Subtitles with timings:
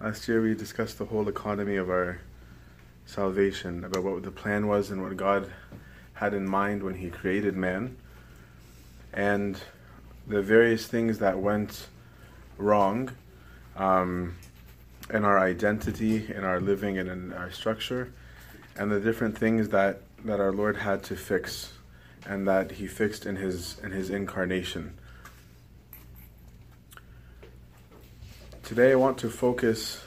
[0.00, 2.20] Last year we discussed the whole economy of our
[3.06, 5.50] salvation, about what the plan was and what God
[6.14, 7.96] had in mind when He created man,
[9.12, 9.58] and
[10.26, 11.86] the various things that went
[12.58, 13.10] wrong
[13.76, 14.36] um,
[15.12, 18.12] in our identity, in our living, and in our structure,
[18.76, 21.72] and the different things that, that our Lord had to fix
[22.26, 24.98] and that He fixed in His in His incarnation.
[28.64, 30.02] Today, I want to focus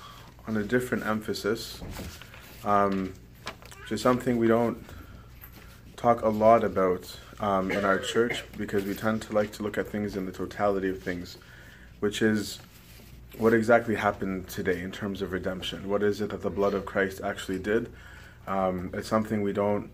[0.48, 1.80] on a different emphasis,
[2.66, 3.14] um,
[3.82, 4.84] which is something we don't
[5.96, 9.78] talk a lot about um, in our church because we tend to like to look
[9.78, 11.38] at things in the totality of things,
[12.00, 12.58] which is
[13.38, 15.88] what exactly happened today in terms of redemption.
[15.88, 17.92] What is it that the blood of Christ actually did?
[18.48, 19.92] Um, it's something we don't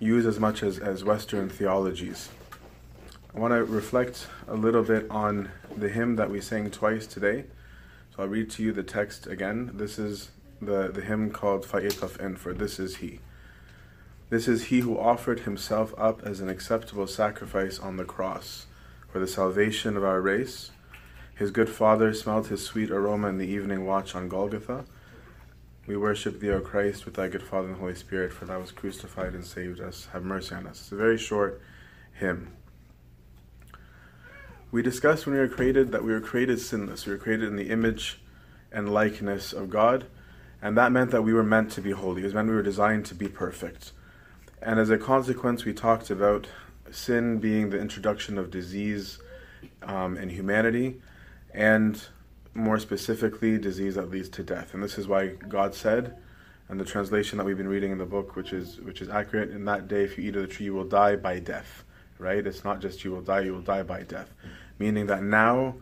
[0.00, 2.30] use as much as, as Western theologies.
[3.32, 7.44] I want to reflect a little bit on the hymn that we sang twice today.
[8.16, 9.72] So I'll read to you the text again.
[9.74, 10.30] This is
[10.62, 13.20] the, the hymn called Fa'itaf En, for This Is He.
[14.30, 18.66] This is He who offered Himself up as an acceptable sacrifice on the cross
[19.12, 20.70] for the salvation of our race.
[21.34, 24.86] His good Father smelled His sweet aroma in the evening watch on Golgotha.
[25.86, 28.72] We worship Thee, O Christ, with Thy good Father and Holy Spirit, for Thou was
[28.72, 30.08] crucified and saved us.
[30.14, 30.80] Have mercy on us.
[30.80, 31.60] It's a very short
[32.14, 32.52] hymn.
[34.72, 37.06] We discussed when we were created that we were created sinless.
[37.06, 38.20] We were created in the image
[38.72, 40.06] and likeness of God,
[40.60, 42.24] and that meant that we were meant to be holy.
[42.24, 43.92] It meant we were designed to be perfect.
[44.60, 46.48] And as a consequence, we talked about
[46.90, 49.18] sin being the introduction of disease
[49.82, 51.00] um, in humanity,
[51.54, 52.02] and
[52.52, 54.74] more specifically, disease that leads to death.
[54.74, 56.16] And this is why God said,
[56.68, 59.50] and the translation that we've been reading in the book, which is which is accurate,
[59.50, 61.84] in that day, if you eat of the tree, you will die by death
[62.18, 62.46] right?
[62.46, 64.32] It's not just you will die, you will die by death.
[64.78, 65.74] Meaning that now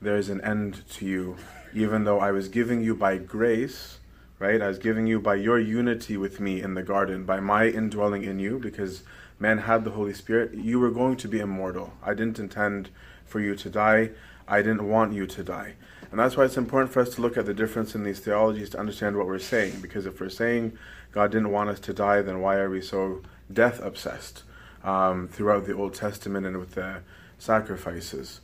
[0.00, 1.36] there is an end to you,
[1.74, 3.98] even though I was giving you by grace,
[4.38, 4.62] right?
[4.62, 8.22] I was giving you by your unity with me in the garden, by my indwelling
[8.22, 9.02] in you, because
[9.38, 11.92] man had the Holy Spirit, you were going to be immortal.
[12.02, 12.90] I didn't intend
[13.24, 14.10] for you to die,
[14.46, 15.74] I didn't want you to die.
[16.10, 18.70] And that's why it's important for us to look at the difference in these theologies
[18.70, 19.80] to understand what we're saying.
[19.82, 20.78] Because if we're saying
[21.12, 23.22] God didn't want us to die, then why are we so
[23.52, 24.42] death obsessed?
[24.88, 27.02] Um, throughout the Old Testament and with the
[27.38, 28.40] sacrifices.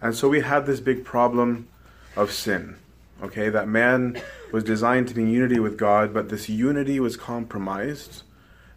[0.00, 1.68] And so we had this big problem
[2.16, 2.76] of sin.
[3.22, 7.18] Okay, that man was designed to be in unity with God, but this unity was
[7.18, 8.22] compromised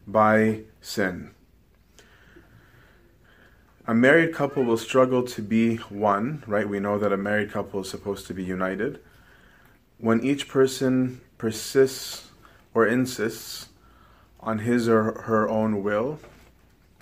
[0.05, 1.31] by sin.
[3.87, 6.67] A married couple will struggle to be one, right?
[6.67, 8.99] We know that a married couple is supposed to be united.
[9.97, 12.29] When each person persists
[12.73, 13.69] or insists
[14.41, 16.19] on his or her own will,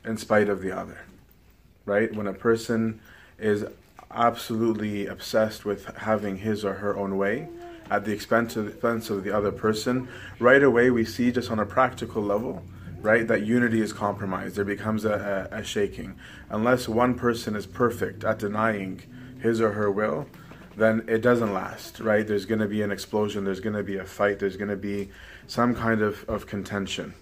[0.06, 1.02] in spite of the other.
[1.86, 2.14] Right?
[2.14, 3.02] When a person
[3.40, 3.66] is
[4.14, 7.48] absolutely obsessed with having his or her own way
[7.90, 10.08] at the expense of, expense of the other person,
[10.40, 12.64] right away we see just on a practical level,
[13.02, 14.56] right, that unity is compromised.
[14.56, 16.16] There becomes a, a, a shaking.
[16.50, 19.02] Unless one person is perfect at denying
[19.42, 20.28] his or her will,
[20.78, 22.26] then it doesn't last, right?
[22.26, 24.78] There's going to be an explosion, there's going to be a fight, there's going to
[24.78, 25.10] be
[25.48, 27.14] some kind of, of contention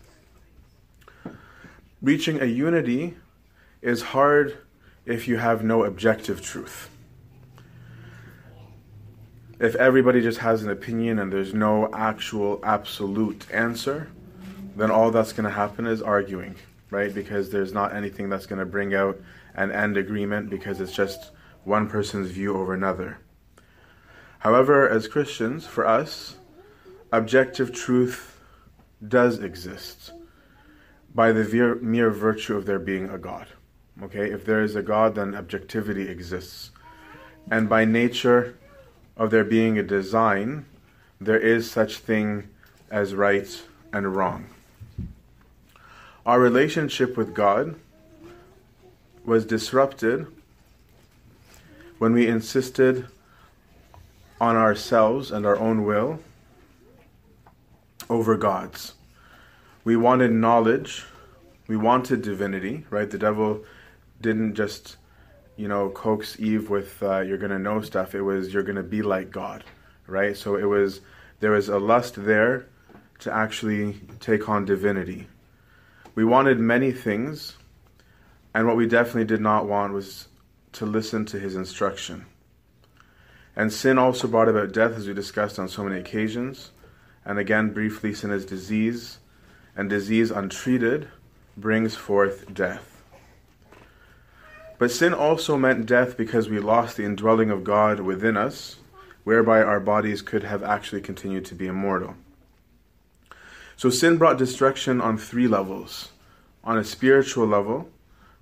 [2.02, 3.16] reaching a unity
[3.82, 4.58] is hard
[5.06, 6.90] if you have no objective truth.
[9.60, 14.10] If everybody just has an opinion and there's no actual absolute answer,
[14.78, 16.56] then all that's going to happen is arguing,
[16.90, 17.14] right?
[17.14, 19.20] Because there's not anything that's going to bring out
[19.56, 21.32] an end agreement because it's just
[21.66, 23.20] one person's view over another.
[24.40, 26.38] However, as Christians, for us,
[27.12, 28.40] objective truth
[29.06, 30.14] does exist
[31.14, 33.48] by the mere virtue of there being a God.
[34.04, 36.72] Okay, if there is a God, then objectivity exists.
[37.52, 38.58] And by nature
[39.18, 40.66] of there being a design,
[41.20, 42.48] there is such thing
[42.90, 43.62] as right
[43.92, 44.46] and wrong.
[46.26, 47.76] Our relationship with God
[49.26, 50.28] was disrupted
[51.98, 53.08] when we insisted
[54.40, 56.20] on ourselves and our own will
[58.10, 58.94] over God's
[59.84, 61.06] we wanted knowledge,
[61.68, 63.10] we wanted divinity, right?
[63.10, 63.64] The devil
[64.22, 64.98] didn't just,
[65.56, 69.02] you know, coax Eve with uh, "you're gonna know stuff." It was "you're gonna be
[69.02, 69.64] like God,"
[70.08, 70.36] right?
[70.36, 71.02] So it was
[71.40, 72.66] there was a lust there
[73.20, 75.28] to actually take on divinity.
[76.16, 77.58] We wanted many things,
[78.54, 80.28] and what we definitely did not want was
[80.74, 82.26] to listen to his instruction.
[83.56, 86.72] And sin also brought about death, as we discussed on so many occasions.
[87.26, 89.20] And again, briefly, sin is disease
[89.80, 91.08] and disease untreated
[91.56, 93.02] brings forth death.
[94.78, 98.76] But sin also meant death because we lost the indwelling of God within us,
[99.24, 102.16] whereby our bodies could have actually continued to be immortal.
[103.78, 106.10] So sin brought destruction on three levels.
[106.66, 107.90] On a spiritual level,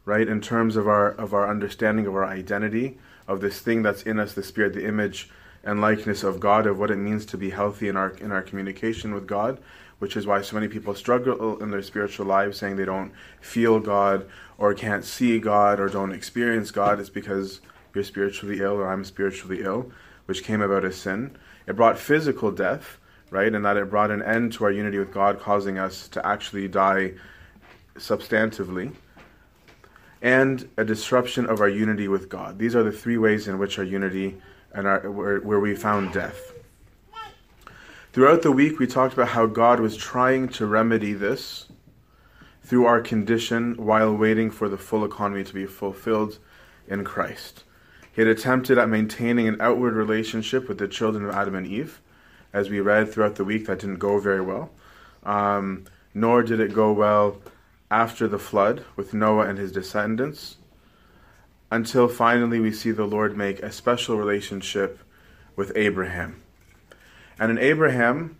[0.05, 2.97] right, in terms of our of our understanding of our identity,
[3.27, 5.29] of this thing that's in us, the spirit, the image
[5.63, 8.41] and likeness of God, of what it means to be healthy in our in our
[8.41, 9.59] communication with God,
[9.99, 13.11] which is why so many people struggle in their spiritual lives saying they don't
[13.41, 14.27] feel God
[14.57, 16.99] or can't see God or don't experience God.
[16.99, 17.61] It's because
[17.93, 19.91] you're spiritually ill or I'm spiritually ill,
[20.25, 21.35] which came about as sin.
[21.65, 22.99] It brought physical death
[23.29, 23.53] right?
[23.53, 26.67] And that it brought an end to our unity with God, causing us to actually
[26.67, 27.13] die
[27.97, 28.93] substantively,
[30.21, 32.57] and a disruption of our unity with God.
[32.57, 34.37] These are the three ways in which our unity
[34.73, 36.53] and our where, where we found death.
[38.17, 41.67] Throughout the week, we talked about how God was trying to remedy this
[42.63, 46.39] through our condition while waiting for the full economy to be fulfilled
[46.87, 47.63] in Christ.
[48.11, 52.01] He had attempted at maintaining an outward relationship with the children of Adam and Eve
[52.51, 54.71] as we read throughout the week, that didn't go very well.
[55.21, 55.85] Um,
[56.15, 57.39] nor did it go well
[57.91, 60.57] after the flood with Noah and his descendants,
[61.71, 65.01] until finally we see the Lord make a special relationship
[65.55, 66.41] with Abraham.
[67.39, 68.37] And in Abraham,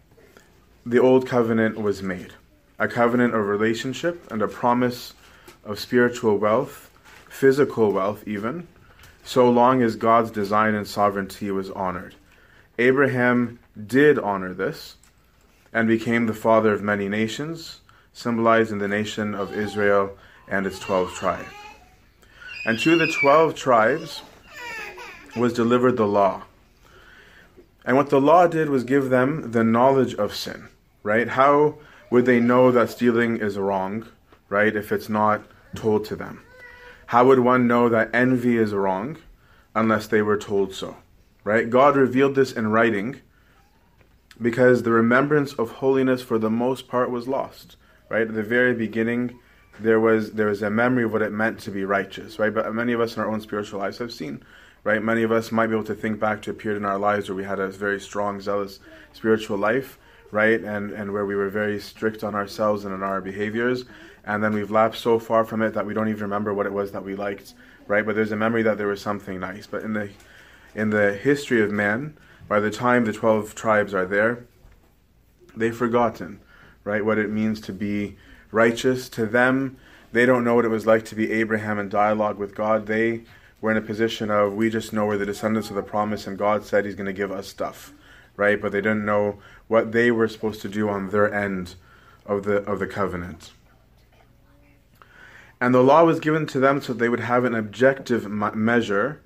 [0.86, 2.34] the old covenant was made
[2.80, 5.14] a covenant of relationship and a promise
[5.66, 6.92] of spiritual wealth,
[7.28, 8.68] physical wealth, even,
[9.24, 12.16] so long as God's design and sovereignty was honored.
[12.78, 13.58] Abraham
[13.88, 14.96] did honor this
[15.74, 17.82] and became the father of many nations,
[18.14, 20.16] symbolizing the nation of Israel
[20.48, 21.50] and its 12 tribes.
[22.66, 24.22] And to the 12 tribes
[25.36, 26.44] was delivered the law.
[27.88, 30.68] And what the law did was give them the knowledge of sin,
[31.02, 31.30] right?
[31.30, 31.78] How
[32.12, 34.06] would they know that stealing is wrong,
[34.50, 35.42] right, if it's not
[35.74, 36.44] told to them?
[37.08, 39.18] How would one know that envy is wrong
[39.74, 40.98] unless they were told so,
[41.44, 41.70] right?
[41.70, 43.22] God revealed this in writing
[44.42, 47.76] because the remembrance of holiness for the most part was lost
[48.10, 49.40] right at the very beginning
[49.80, 52.74] there was there was a memory of what it meant to be righteous right but
[52.74, 54.44] many of us in our own spiritual lives have seen
[54.84, 55.02] right?
[55.02, 57.30] Many of us might be able to think back to a period in our lives
[57.30, 58.80] where we had a very strong zealous
[59.14, 60.60] spiritual life right?
[60.60, 63.86] And and where we were very strict on ourselves and in our behaviors.
[64.26, 66.74] And then we've lapsed so far from it that we don't even remember what it
[66.74, 67.54] was that we liked
[67.88, 68.06] right?
[68.06, 69.66] But there's a memory that there was something nice.
[69.66, 70.10] But in the
[70.76, 74.46] in the history of man by the time the 12 tribes are there,
[75.56, 76.40] they've forgotten,
[76.86, 78.16] right, what it means to be
[78.52, 79.10] righteous.
[79.10, 79.78] To them,
[80.14, 82.86] they don't know what it was like to be Abraham in dialogue with God.
[82.86, 83.24] They
[83.62, 86.38] were in a position of, we just know we're the descendants of the promise, and
[86.38, 87.94] God said He's going to give us stuff,
[88.36, 88.62] right?
[88.62, 91.76] But they didn't know what they were supposed to do on their end
[92.26, 93.52] of the, of the covenant.
[95.60, 99.22] And the law was given to them so they would have an objective measure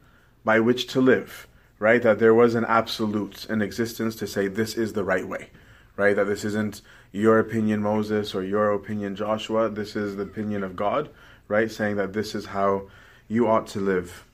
[0.45, 1.47] by which to live
[1.81, 2.03] right?
[2.03, 5.49] That there was an absolute in existence to say this is the right way,
[5.97, 6.15] right?
[6.15, 9.67] That this isn't your opinion, Moses, or your opinion, Joshua.
[9.67, 11.09] This is the opinion of God,
[11.47, 11.71] right?
[11.71, 12.83] Saying that this is how
[13.31, 14.25] you ought to live.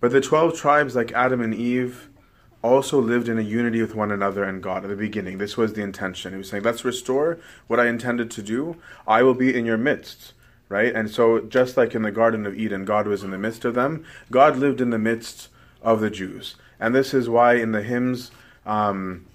[0.00, 2.08] But the 12 tribes, like Adam and Eve,
[2.62, 5.36] also lived in a unity with one another and God at the beginning.
[5.36, 6.32] This was the intention.
[6.32, 8.76] He was saying, Let's restore what I intended to do.
[9.06, 10.32] I will be in your midst.
[10.70, 10.94] Right?
[10.94, 13.74] And so, just like in the Garden of Eden, God was in the midst of
[13.74, 15.48] them, God lived in the midst
[15.82, 16.56] of the Jews.
[16.80, 18.30] And this is why in the hymns
[18.64, 19.26] um,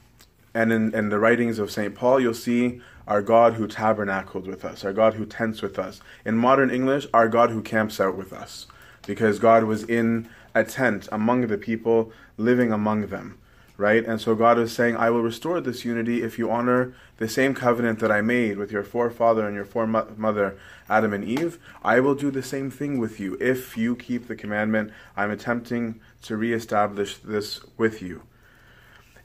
[0.55, 1.93] and in, in the writings of St.
[1.93, 5.99] Paul, you'll see our God who tabernacled with us, our God who tents with us.
[6.23, 8.67] In modern English, our God who camps out with us,
[9.05, 13.37] because God was in a tent among the people, living among them
[13.79, 14.05] right?
[14.05, 17.53] And so God is saying, I will restore this unity if you honor the same
[17.53, 20.57] covenant that I made with your forefather and your foremother,
[20.89, 21.57] Adam and Eve.
[21.81, 24.91] I will do the same thing with you if you keep the commandment.
[25.15, 28.23] I'm attempting to reestablish this with you.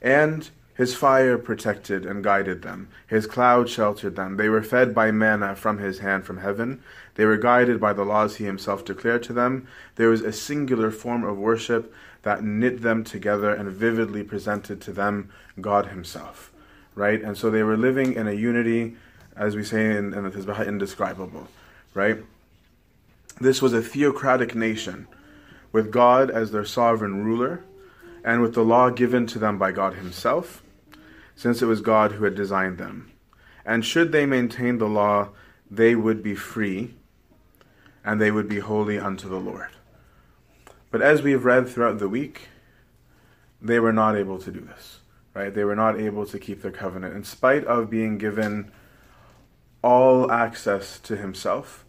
[0.01, 2.89] And his fire protected and guided them.
[3.07, 4.37] His cloud sheltered them.
[4.37, 6.81] They were fed by manna from his hand from heaven.
[7.15, 9.67] They were guided by the laws he himself declared to them.
[9.95, 11.93] There was a singular form of worship
[12.25, 15.29] that knit them together and vividly presented to them
[15.61, 16.51] God Himself.
[16.95, 17.21] Right?
[17.21, 18.97] And so they were living in a unity,
[19.35, 21.47] as we say in, in the Tasbeha, indescribable.
[21.93, 22.17] Right?
[23.39, 25.07] This was a theocratic nation
[25.71, 27.63] with God as their sovereign ruler
[28.23, 30.63] and with the law given to them by God Himself,
[31.35, 33.11] since it was God who had designed them.
[33.65, 35.29] And should they maintain the law,
[35.69, 36.95] they would be free
[38.03, 39.69] and they would be holy unto the Lord.
[40.91, 42.49] But as we've read throughout the week,
[43.61, 44.99] they were not able to do this,
[45.33, 45.53] right?
[45.53, 48.71] They were not able to keep their covenant in spite of being given
[49.81, 51.85] all access to himself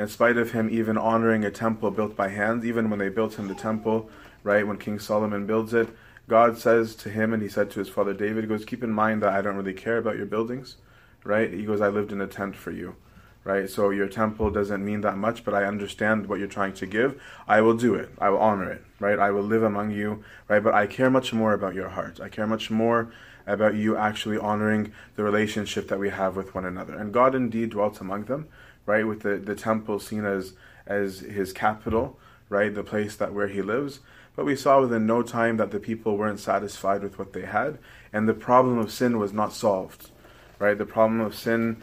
[0.00, 3.34] in spite of him even honoring a temple built by hands, even when they built
[3.34, 4.08] him the temple,
[4.42, 5.90] right, when King Solomon builds it,
[6.30, 8.92] God says to him, and he said to his father David, he goes, Keep in
[8.92, 10.76] mind that I don't really care about your buildings,
[11.24, 11.52] right?
[11.52, 12.94] He goes, I lived in a tent for you,
[13.42, 13.68] right?
[13.68, 17.20] So your temple doesn't mean that much, but I understand what you're trying to give.
[17.48, 18.10] I will do it.
[18.20, 19.18] I will honor it, right?
[19.18, 20.62] I will live among you, right?
[20.62, 22.20] But I care much more about your heart.
[22.20, 23.12] I care much more
[23.44, 26.94] about you actually honoring the relationship that we have with one another.
[26.96, 28.46] And God indeed dwelt among them,
[28.86, 29.04] right?
[29.04, 30.52] With the, the temple seen as
[30.86, 32.72] as his capital, right?
[32.72, 33.98] The place that where he lives.
[34.36, 37.78] But we saw within no time that the people weren't satisfied with what they had,
[38.12, 40.10] and the problem of sin was not solved,
[40.58, 40.78] right?
[40.78, 41.82] The problem of sin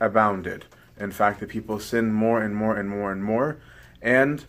[0.00, 0.66] abounded.
[0.98, 3.58] In fact, the people sinned more and more and more and more,
[4.02, 4.44] and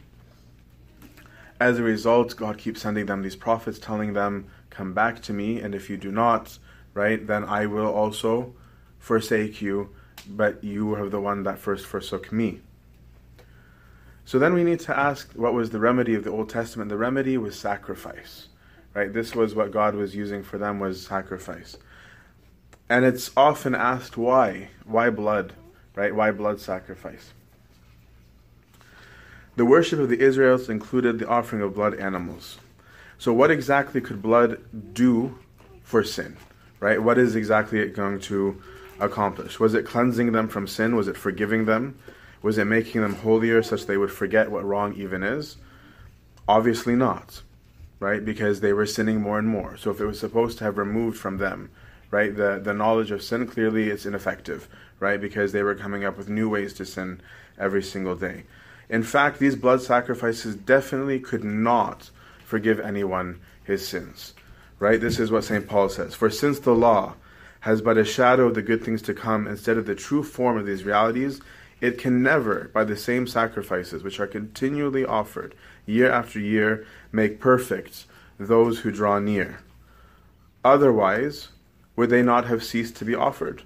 [1.59, 5.61] as a result, God keeps sending them these prophets telling them, Come back to me,
[5.61, 6.59] and if you do not,
[6.93, 8.53] right, then I will also
[8.99, 9.89] forsake you,
[10.27, 12.59] but you are the one that first forsook me.
[14.25, 16.89] So then we need to ask what was the remedy of the Old Testament?
[16.89, 18.47] The remedy was sacrifice.
[18.95, 19.13] Right?
[19.13, 21.77] This was what God was using for them was sacrifice.
[22.89, 24.69] And it's often asked why?
[24.85, 25.53] Why blood?
[25.95, 26.15] Right?
[26.15, 27.31] Why blood sacrifice?
[29.57, 32.57] The worship of the Israelites included the offering of blood animals.
[33.17, 34.61] So what exactly could blood
[34.93, 35.37] do
[35.83, 36.35] for sin?
[36.79, 37.01] Right?
[37.01, 38.61] What is exactly it going to
[38.99, 39.59] accomplish?
[39.59, 40.95] Was it cleansing them from sin?
[40.95, 41.97] Was it forgiving them?
[42.45, 45.57] Was it making them holier such they would forget what wrong even is?
[46.47, 47.41] Obviously not,
[47.99, 48.23] right?
[48.23, 49.77] Because they were sinning more and more.
[49.77, 51.71] So if it was supposed to have removed from them,
[52.11, 55.19] right, the, the knowledge of sin, clearly it's ineffective, right?
[55.19, 57.19] Because they were coming up with new ways to sin
[57.57, 58.43] every single day.
[58.89, 62.11] In fact, these blood sacrifices definitely could not
[62.43, 64.35] forgive anyone his sins,
[64.77, 65.01] right?
[65.01, 65.67] This is what St.
[65.67, 66.13] Paul says.
[66.13, 67.15] For since the law
[67.61, 70.59] has but a shadow of the good things to come instead of the true form
[70.59, 71.41] of these realities,
[71.81, 75.55] it can never, by the same sacrifices which are continually offered
[75.85, 78.05] year after year, make perfect
[78.39, 79.59] those who draw near.
[80.63, 81.49] Otherwise,
[81.95, 83.63] would they not have ceased to be offered?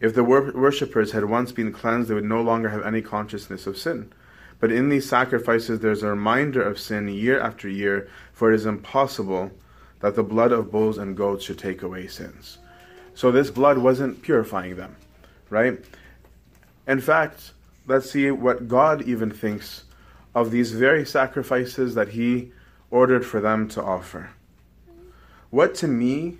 [0.00, 3.66] If the wor- worshippers had once been cleansed, they would no longer have any consciousness
[3.66, 4.12] of sin.
[4.58, 8.66] But in these sacrifices, there's a reminder of sin year after year, for it is
[8.66, 9.50] impossible
[10.00, 12.58] that the blood of bulls and goats should take away sins.
[13.14, 14.96] So this blood wasn't purifying them,
[15.50, 15.78] right?
[16.86, 17.52] In fact,
[17.86, 19.84] let's see what God even thinks
[20.34, 22.52] of these very sacrifices that He
[22.90, 24.30] ordered for them to offer.
[25.50, 26.38] What to me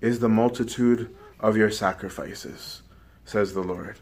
[0.00, 2.82] is the multitude of your sacrifices,
[3.24, 3.96] says the Lord.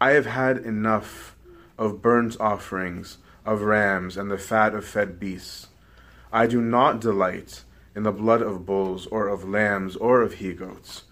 [0.00, 1.36] I have had enough
[1.78, 5.68] of burnt offerings, of rams, and the fat of fed beasts.
[6.32, 7.62] I do not delight
[7.94, 11.04] in the blood of bulls, or of lambs, or of he goats.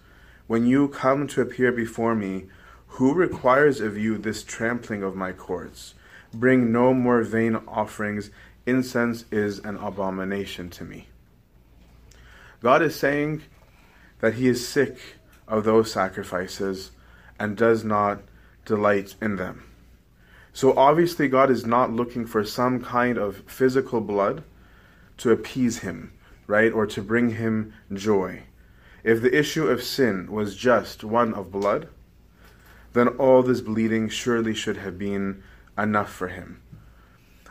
[0.47, 2.45] When you come to appear before me,
[2.87, 5.95] who requires of you this trampling of my courts?
[6.33, 8.31] Bring no more vain offerings.
[8.65, 11.07] Incense is an abomination to me.
[12.61, 13.43] God is saying
[14.19, 14.97] that He is sick
[15.47, 16.91] of those sacrifices
[17.39, 18.21] and does not
[18.65, 19.63] delight in them.
[20.53, 24.43] So obviously, God is not looking for some kind of physical blood
[25.17, 26.13] to appease Him,
[26.47, 28.43] right, or to bring Him joy.
[29.03, 31.89] If the issue of sin was just one of blood,
[32.95, 35.43] then all this bleeding surely should have been
[35.77, 36.61] enough for him.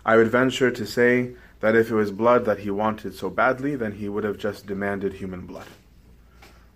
[0.04, 3.76] I would venture to say that if it was blood that he wanted so badly,
[3.76, 5.68] then he would have just demanded human blood.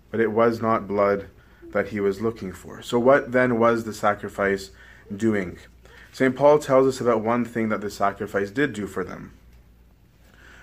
[0.09, 1.27] But it was not blood
[1.71, 2.81] that he was looking for.
[2.81, 4.71] So, what then was the sacrifice
[5.15, 5.59] doing?
[6.11, 6.35] St.
[6.35, 9.33] Paul tells us about one thing that the sacrifice did do for them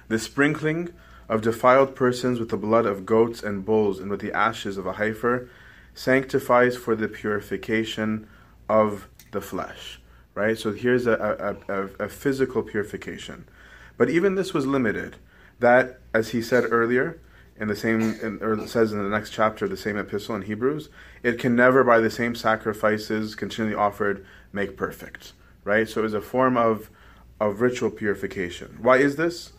[0.09, 0.91] the sprinkling
[1.29, 4.87] of defiled persons with the blood of goats and bulls and with the ashes of
[4.87, 5.49] a heifer
[5.97, 8.29] sanctifies for the purification
[8.69, 9.99] of the flesh.
[10.35, 10.57] Right?
[10.57, 13.49] So here's a, a, a, a physical purification.
[13.97, 15.17] But even this was limited.
[15.59, 17.19] That, as he said earlier,
[17.59, 20.37] in the same, in, or it says in the next chapter of the same epistle
[20.37, 20.91] in Hebrews,
[21.23, 25.33] it can never, by the same sacrifices continually offered, make perfect.
[25.65, 25.89] Right?
[25.89, 26.91] So it was a form of,
[27.41, 28.77] of ritual purification.
[28.83, 29.55] Why is this?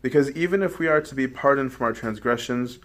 [0.00, 2.78] Because even if we are to be pardoned from our transgressions,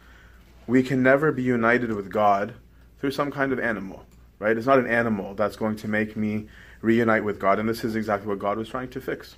[0.68, 2.56] we can never be united with God
[3.00, 4.06] through some kind of animal,
[4.40, 4.58] right?
[4.58, 6.48] It's not an animal that's going to make me
[6.82, 9.36] reunite with God, and this is exactly what God was trying to fix.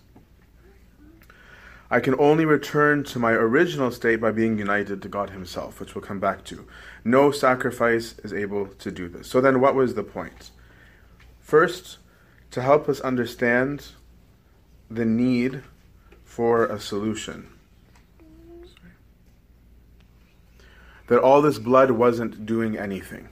[1.90, 5.94] I can only return to my original state by being united to God Himself, which
[5.94, 6.66] we'll come back to.
[7.04, 9.28] No sacrifice is able to do this.
[9.28, 10.52] So then, what was the point?
[11.42, 11.98] First,
[12.52, 13.88] to help us understand
[14.90, 15.64] the need
[16.24, 17.50] for a solution.
[21.08, 23.28] That all this blood wasn't doing anything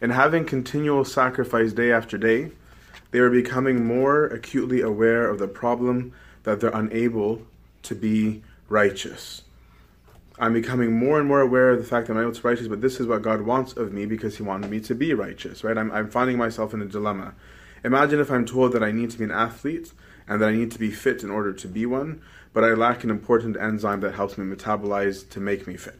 [0.00, 2.50] and having continual sacrifice day after day,
[3.10, 6.12] they were becoming more acutely aware of the problem
[6.44, 7.42] that they're unable
[7.82, 9.42] to be righteous.
[10.38, 12.68] I'm becoming more and more aware of the fact that I'm able to be righteous,
[12.68, 15.62] but this is what God wants of me because He wanted me to be righteous,
[15.62, 15.76] right?
[15.76, 17.34] I'm, I'm finding myself in a dilemma.
[17.84, 19.92] Imagine if I'm told that I need to be an athlete
[20.26, 23.04] and that I need to be fit in order to be one, but I lack
[23.04, 25.98] an important enzyme that helps me metabolize to make me fit.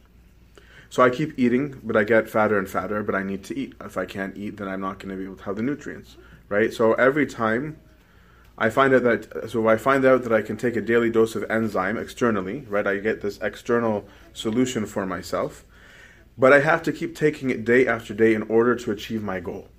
[0.91, 3.75] So I keep eating, but I get fatter and fatter, but I need to eat.
[3.79, 6.17] If I can't eat, then I'm not going to be able to have the nutrients,
[6.49, 6.73] right?
[6.73, 7.77] So every time
[8.57, 11.33] I find out that so I find out that I can take a daily dose
[11.33, 12.85] of enzyme externally, right?
[12.85, 15.63] I get this external solution for myself,
[16.37, 19.39] but I have to keep taking it day after day in order to achieve my
[19.39, 19.69] goal,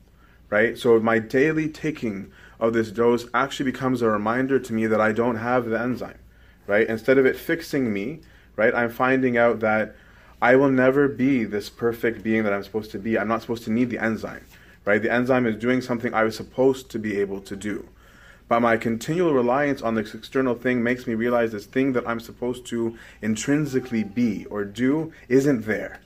[0.49, 0.78] right?
[0.78, 5.12] So my daily taking of this dose actually becomes a reminder to me that I
[5.12, 6.21] don't have the enzyme,
[6.66, 6.88] right?
[6.88, 8.23] Instead of it fixing me,
[8.57, 8.75] right?
[8.75, 9.95] I'm finding out that
[10.43, 13.17] I will never be this perfect being that I'm supposed to be.
[13.17, 14.45] I'm not supposed to need the enzyme,
[14.85, 15.01] right?
[15.01, 17.89] The enzyme is doing something I was supposed to be able to do.
[18.49, 22.19] But my continual reliance on this external thing makes me realize this thing that I'm
[22.19, 26.01] supposed to intrinsically be or do isn't there,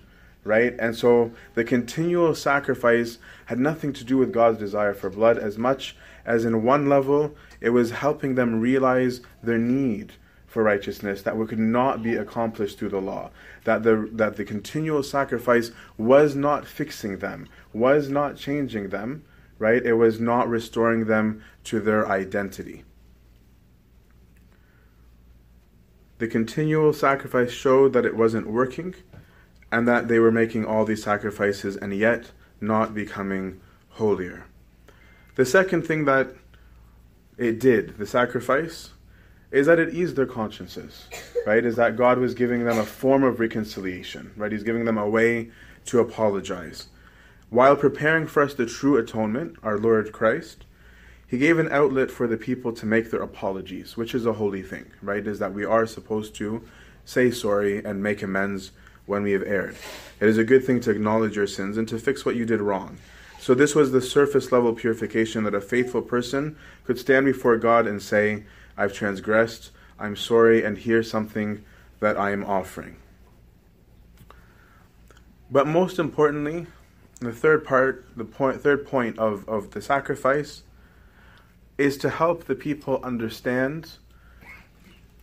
[0.45, 0.75] right?
[0.79, 3.17] And so the continual sacrifice
[3.47, 7.35] had nothing to do with God's desire for blood as much as, in one level,
[7.63, 10.13] it was helping them realize their need
[10.47, 13.31] for righteousness that could not be accomplished through the law.
[13.67, 19.25] That the, that the continual sacrifice was not fixing them, was not changing them,
[19.59, 19.85] right?
[19.85, 22.85] It was not restoring them to their identity.
[26.19, 28.95] The continual sacrifice showed that it wasn't working
[29.73, 32.31] and that they were making all these sacrifices and yet
[32.61, 34.47] not becoming holier.
[35.35, 36.37] The second thing that
[37.37, 38.93] it did, the sacrifice,
[39.51, 41.07] is that it eased their consciences,
[41.47, 41.65] right?
[41.65, 44.53] Is that God was giving them a form of reconciliation, right?
[44.53, 45.51] He's giving them a way
[45.87, 46.89] to apologize.
[47.49, 50.65] While preparing for us the true atonement, our Lord Christ,
[51.29, 54.63] he gave an outlet for the people to make their apologies, which is a holy
[54.63, 55.27] thing, right?
[55.27, 56.63] Is that we are supposed to
[57.05, 58.73] say sorry and make amends
[59.07, 59.77] when we have erred.
[60.21, 62.61] It is a good thing to acknowledge your sins and to fix what you did
[62.61, 62.99] wrong.
[63.39, 67.87] So, this was the surface level purification that a faithful person could stand before God
[67.87, 68.45] and say,
[68.77, 71.65] I've transgressed, I'm sorry, and here's something
[72.01, 72.97] that I am offering.
[75.51, 76.67] But most importantly,
[77.21, 80.63] the third part, the point, third point of, of the sacrifice
[81.79, 83.93] is to help the people understand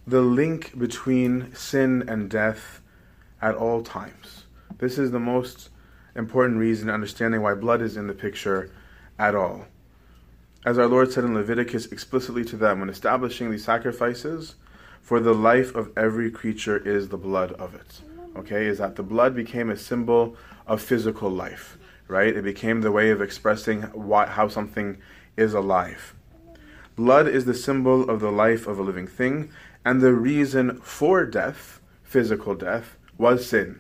[0.06, 2.82] the link between sin and death
[3.42, 4.46] at all times.
[4.78, 5.70] This is the most
[6.16, 8.72] important reason understanding why blood is in the picture
[9.18, 9.66] at all.
[10.66, 14.56] As our Lord said in Leviticus explicitly to them when establishing these sacrifices,
[15.02, 18.00] for the life of every creature is the blood of it.
[18.38, 22.34] Okay, is that the blood became a symbol of physical life, right?
[22.34, 24.98] It became the way of expressing how something
[25.36, 26.16] is alive.
[26.96, 29.52] Blood is the symbol of the life of a living thing,
[29.84, 33.80] and the reason for death, physical death, was sin,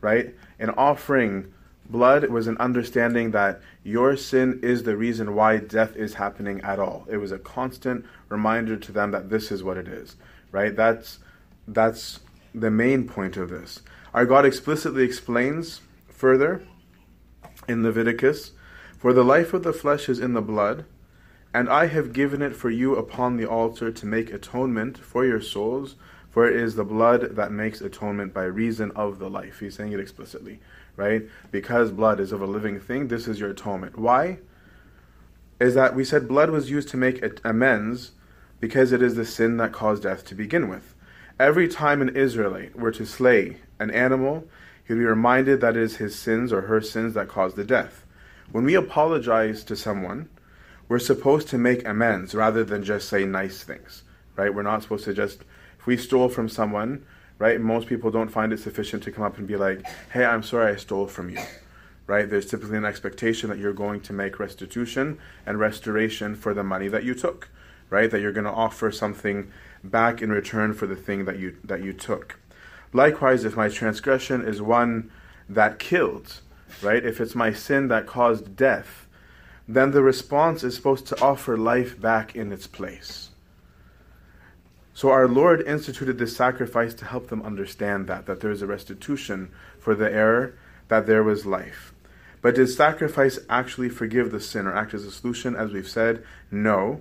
[0.00, 0.34] right?
[0.58, 1.52] In offering
[1.88, 6.78] blood was an understanding that your sin is the reason why death is happening at
[6.78, 7.06] all.
[7.10, 10.16] It was a constant reminder to them that this is what it is,
[10.52, 10.74] right?
[10.74, 11.18] That's
[11.66, 12.20] that's
[12.54, 13.80] the main point of this.
[14.12, 16.62] Our God explicitly explains further
[17.68, 18.52] in Leviticus,
[18.98, 20.84] for the life of the flesh is in the blood,
[21.54, 25.40] and I have given it for you upon the altar to make atonement for your
[25.40, 25.94] souls,
[26.28, 29.60] for it is the blood that makes atonement by reason of the life.
[29.60, 30.60] He's saying it explicitly
[30.96, 31.22] right?
[31.50, 33.98] Because blood is of a living thing, this is your atonement.
[33.98, 34.38] Why?
[35.60, 38.12] Is that we said blood was used to make amends
[38.60, 40.94] because it is the sin that caused death to begin with.
[41.38, 44.46] Every time an Israelite were to slay an animal,
[44.86, 48.04] he'd be reminded that it is his sins or her sins that caused the death.
[48.52, 50.28] When we apologize to someone,
[50.88, 54.02] we're supposed to make amends rather than just say nice things,
[54.36, 54.52] right?
[54.52, 55.44] We're not supposed to just,
[55.78, 57.06] if we stole from someone,
[57.40, 57.58] right?
[57.58, 60.72] Most people don't find it sufficient to come up and be like, hey, I'm sorry
[60.72, 61.40] I stole from you,
[62.06, 62.28] right?
[62.28, 66.86] There's typically an expectation that you're going to make restitution and restoration for the money
[66.88, 67.48] that you took,
[67.88, 68.10] right?
[68.10, 69.50] That you're going to offer something
[69.82, 72.38] back in return for the thing that you that you took.
[72.92, 75.10] Likewise, if my transgression is one
[75.48, 76.42] that killed,
[76.82, 77.02] right?
[77.02, 79.06] If it's my sin that caused death,
[79.66, 83.29] then the response is supposed to offer life back in its place.
[85.00, 88.66] So our Lord instituted this sacrifice to help them understand that, that there is a
[88.66, 90.58] restitution for the error,
[90.88, 91.94] that there was life.
[92.42, 95.56] But did sacrifice actually forgive the sin or act as a solution?
[95.56, 97.00] As we've said, no.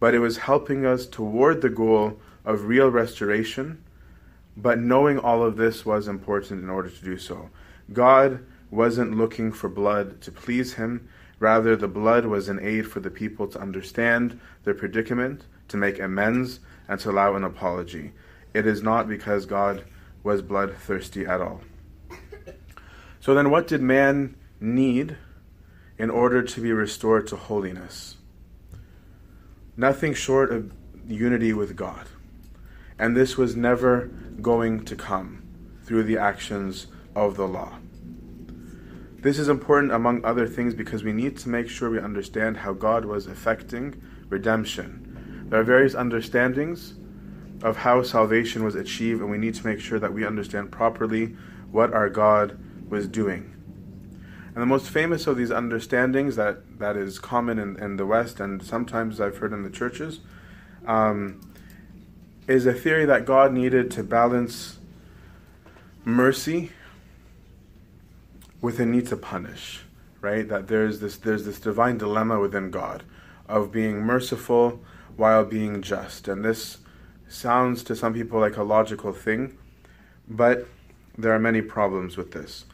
[0.00, 3.84] But it was helping us toward the goal of real restoration.
[4.56, 7.50] But knowing all of this was important in order to do so.
[7.92, 11.06] God wasn't looking for blood to please him,
[11.38, 15.98] Rather, the blood was an aid for the people to understand their predicament, to make
[15.98, 18.12] amends, and to allow an apology.
[18.54, 19.84] It is not because God
[20.22, 21.60] was bloodthirsty at all.
[23.20, 25.16] So then, what did man need
[25.98, 28.16] in order to be restored to holiness?
[29.76, 30.72] Nothing short of
[31.06, 32.06] unity with God.
[32.98, 34.06] And this was never
[34.40, 35.42] going to come
[35.84, 37.78] through the actions of the law.
[39.18, 42.72] This is important, among other things, because we need to make sure we understand how
[42.72, 45.05] God was effecting redemption.
[45.48, 46.94] There are various understandings
[47.62, 51.36] of how salvation was achieved, and we need to make sure that we understand properly
[51.70, 53.52] what our God was doing.
[54.54, 58.40] And the most famous of these understandings that, that is common in, in the West,
[58.40, 60.20] and sometimes I've heard in the churches,
[60.86, 61.40] um,
[62.48, 64.78] is a theory that God needed to balance
[66.04, 66.70] mercy
[68.60, 69.82] with a need to punish,
[70.20, 70.48] right?
[70.48, 73.02] That there's this there's this divine dilemma within God
[73.48, 74.80] of being merciful
[75.16, 76.28] while being just.
[76.28, 76.78] And this
[77.28, 79.56] sounds to some people like a logical thing,
[80.28, 80.66] but
[81.16, 82.64] there are many problems with this.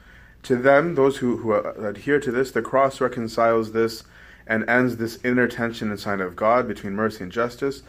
[0.44, 4.02] To them, those who, who adhere to this, the cross reconciles this
[4.46, 7.82] and ends this inner tension inside of God between mercy and justice.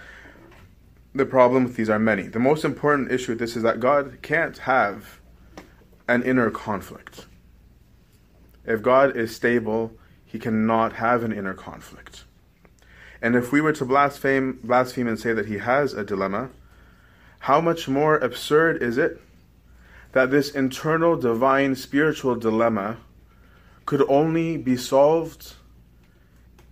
[1.15, 2.23] The problem with these are many.
[2.23, 5.19] The most important issue with this is that God can't have
[6.07, 7.25] an inner conflict.
[8.65, 9.93] If God is stable,
[10.25, 12.23] he cannot have an inner conflict.
[13.23, 16.49] And if we were to blaspheme, blaspheme and say that he has a dilemma,
[17.39, 19.21] how much more absurd is it
[20.11, 22.97] that this internal divine spiritual dilemma
[23.85, 25.53] could only be solved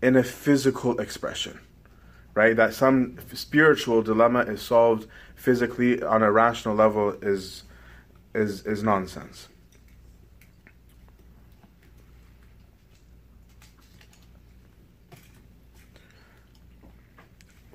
[0.01, 1.57] in a physical expression?
[2.33, 2.55] Right?
[2.55, 7.63] That some spiritual dilemma is solved physically on a rational level is
[8.35, 9.47] is is nonsense.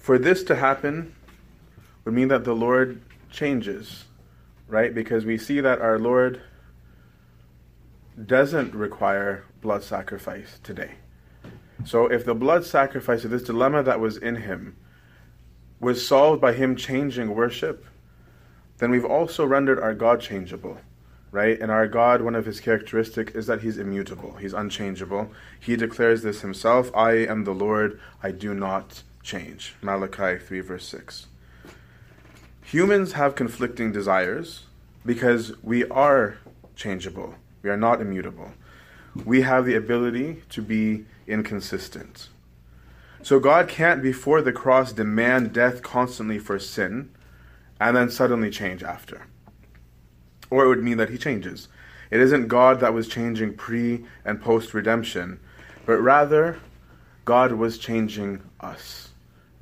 [0.07, 1.17] For this to happen
[2.05, 4.05] would mean that the Lord changes,
[4.69, 4.95] right?
[4.95, 6.43] Because we see that our Lord
[8.25, 10.93] doesn't require blood sacrifice today.
[11.85, 14.77] So if the blood sacrifice of this dilemma that was in him
[15.81, 17.85] was solved by him changing worship,
[18.79, 20.79] then we've also rendered our God changeable,
[21.33, 21.61] right?
[21.61, 25.33] And our God, one of his characteristics is that he's immutable, he's unchangeable.
[25.59, 29.75] He declares this himself I am the Lord, I do not change.
[29.83, 31.27] Malachi 3, verse 6.
[32.63, 34.65] Humans have conflicting desires
[35.05, 36.39] because we are
[36.75, 38.53] changeable, we are not immutable.
[39.25, 42.29] We have the ability to be inconsistent.
[43.23, 47.11] So God can't, before the cross, demand death constantly for sin
[47.81, 49.27] and then suddenly change after.
[50.51, 51.69] Or it would mean that he changes.
[52.11, 55.41] It isn't God that was changing pre and post redemption,
[55.87, 56.59] but rather
[57.25, 59.07] God was changing us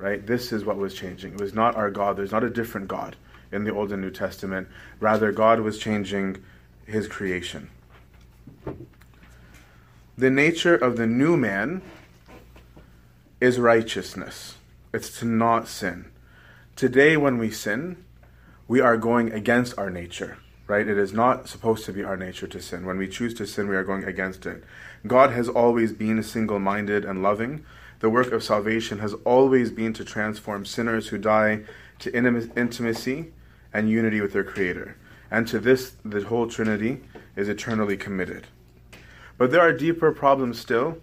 [0.05, 0.27] right?
[0.27, 1.33] This is what was changing.
[1.33, 2.15] It was not our God.
[2.15, 3.15] There's not a different God
[3.51, 4.67] in the Old and New Testament.
[4.99, 6.43] Rather, God was changing
[6.85, 7.71] his creation.
[10.15, 11.81] The nature of the new man
[13.41, 14.57] is righteousness,
[14.93, 16.05] it's to not sin.
[16.75, 18.05] Today, when we sin,
[18.67, 20.37] we are going against our nature,
[20.67, 20.87] right?
[20.87, 22.85] It is not supposed to be our nature to sin.
[22.85, 24.63] When we choose to sin, we are going against it.
[25.07, 27.65] God has always been single minded and loving
[28.05, 31.61] the work of salvation has always been to transform sinners who die
[31.97, 33.33] to intimacy
[33.73, 34.95] and unity with their Creator.
[35.31, 37.01] And to this, the whole Trinity
[37.35, 38.45] is eternally committed.
[39.39, 40.99] But there are deeper problems still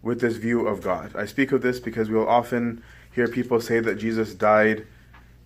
[0.00, 1.14] with this view of God.
[1.14, 4.86] I speak of this because we will often hear people say that Jesus died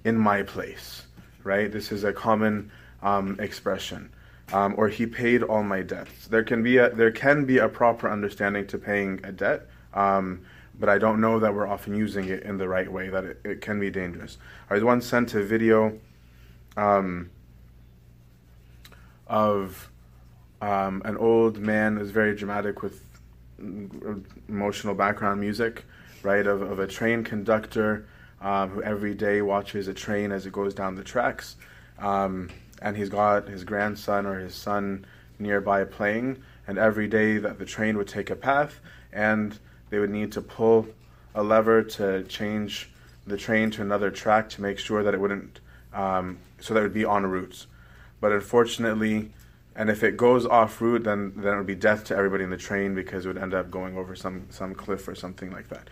[0.05, 1.09] in my place,
[1.43, 1.73] right?
[1.73, 2.71] This is a common
[3.03, 4.13] um, expression.
[4.53, 6.29] Um, or he paid all my debts.
[6.29, 9.67] There can be a there can be a proper understanding to paying a debt.
[9.93, 10.43] Um,
[10.81, 13.41] but I don't know that we're often using it in the right way, that it,
[13.45, 14.39] it can be dangerous.
[14.71, 15.99] I was once sent a video
[16.77, 17.31] um,
[19.27, 19.91] of
[20.63, 23.05] um, an old man who's very dramatic with
[24.49, 25.85] emotional background music,
[26.23, 28.07] right, of, of a train conductor
[28.41, 31.57] um, who every day watches a train as it goes down the tracks.
[31.99, 32.49] Um,
[32.81, 35.05] and he's got his grandson or his son
[35.39, 38.81] nearby playing, and every day that the train would take a path,
[39.13, 39.59] and
[39.91, 40.87] they would need to pull
[41.35, 42.91] a lever to change
[43.27, 45.61] the train to another track to make sure that it wouldn't,
[45.93, 47.67] um, so that it would be en route.
[48.21, 49.31] But unfortunately,
[49.75, 52.51] and if it goes off route, then then it would be death to everybody in
[52.51, 55.69] the train because it would end up going over some some cliff or something like
[55.69, 55.89] that.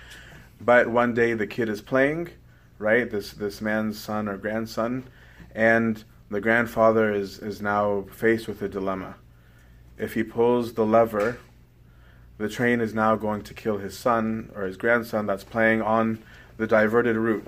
[0.60, 2.30] But one day the kid is playing,
[2.78, 3.10] right?
[3.10, 5.04] This this man's son or grandson,
[5.54, 9.16] and the grandfather is is now faced with a dilemma.
[9.96, 11.38] If he pulls the lever
[12.38, 16.22] the train is now going to kill his son or his grandson that's playing on
[16.56, 17.46] the diverted route,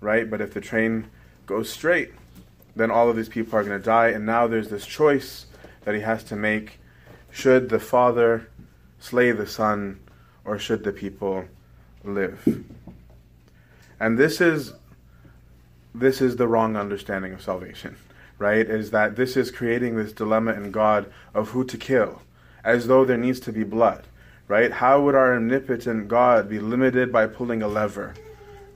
[0.00, 0.28] right?
[0.28, 1.06] But if the train
[1.46, 2.12] goes straight,
[2.74, 4.08] then all of these people are going to die.
[4.08, 5.46] And now there's this choice
[5.84, 6.80] that he has to make
[7.30, 8.48] should the father
[8.98, 10.00] slay the son
[10.44, 11.44] or should the people
[12.04, 12.64] live?
[13.98, 14.72] And this is
[15.94, 17.96] this is the wrong understanding of salvation,
[18.38, 18.66] right?
[18.66, 22.22] Is that this is creating this dilemma in God of who to kill,
[22.64, 24.06] as though there needs to be blood,
[24.52, 24.70] right?
[24.70, 28.12] How would our omnipotent God be limited by pulling a lever,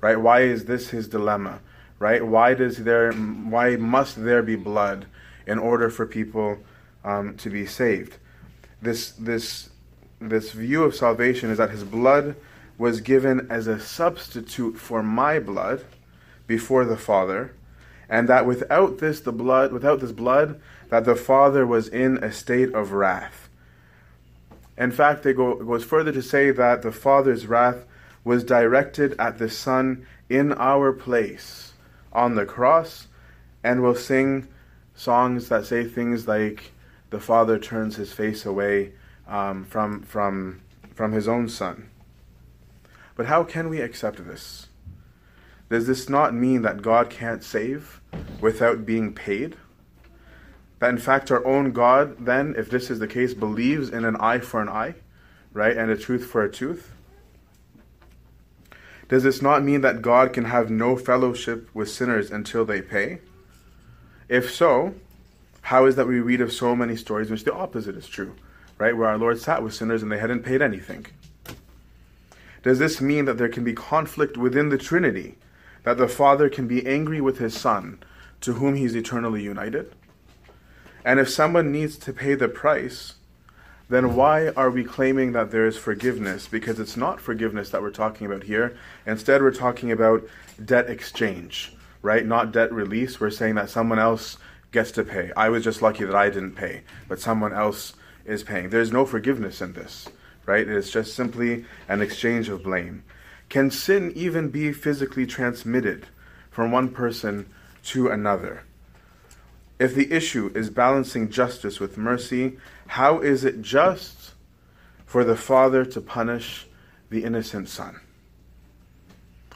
[0.00, 0.18] right?
[0.18, 1.60] Why is this his dilemma,
[1.98, 2.26] right?
[2.26, 5.04] Why does there, why must there be blood
[5.46, 6.56] in order for people
[7.04, 8.16] um, to be saved?
[8.80, 9.68] This this
[10.18, 12.36] this view of salvation is that his blood
[12.78, 15.84] was given as a substitute for my blood
[16.46, 17.54] before the Father,
[18.08, 20.58] and that without this the blood without this blood
[20.88, 23.45] that the Father was in a state of wrath.
[24.78, 27.86] In fact, it goes further to say that the Father's wrath
[28.24, 31.72] was directed at the Son in our place
[32.12, 33.08] on the cross,
[33.62, 34.48] and will sing
[34.94, 36.72] songs that say things like
[37.10, 38.92] the Father turns his face away
[39.28, 40.60] um, from from
[40.94, 41.88] from his own Son.
[43.14, 44.68] But how can we accept this?
[45.68, 48.00] Does this not mean that God can't save
[48.40, 49.56] without being paid?
[50.78, 54.16] That in fact our own God, then, if this is the case, believes in an
[54.16, 54.94] eye for an eye,
[55.52, 56.92] right, and a tooth for a tooth?
[59.08, 63.20] Does this not mean that God can have no fellowship with sinners until they pay?
[64.28, 64.94] If so,
[65.62, 68.34] how is that we read of so many stories in which the opposite is true,
[68.78, 71.06] right, where our Lord sat with sinners and they hadn't paid anything?
[72.62, 75.36] Does this mean that there can be conflict within the Trinity?
[75.86, 78.00] that the Father can be angry with his Son,
[78.40, 79.94] to whom he's eternally united?
[81.06, 83.14] And if someone needs to pay the price,
[83.88, 86.48] then why are we claiming that there is forgiveness?
[86.48, 88.76] Because it's not forgiveness that we're talking about here.
[89.06, 90.28] Instead, we're talking about
[90.62, 92.26] debt exchange, right?
[92.26, 93.20] Not debt release.
[93.20, 94.36] We're saying that someone else
[94.72, 95.30] gets to pay.
[95.36, 98.70] I was just lucky that I didn't pay, but someone else is paying.
[98.70, 100.08] There's no forgiveness in this,
[100.44, 100.68] right?
[100.68, 103.04] It's just simply an exchange of blame.
[103.48, 106.08] Can sin even be physically transmitted
[106.50, 107.46] from one person
[107.84, 108.64] to another?
[109.78, 112.56] If the issue is balancing justice with mercy,
[112.88, 114.32] how is it just
[115.04, 116.66] for the father to punish
[117.10, 118.00] the innocent son?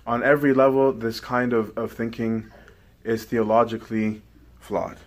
[0.07, 2.51] On every level, this kind of, of thinking
[3.05, 4.23] is theologically
[4.59, 4.99] flawed.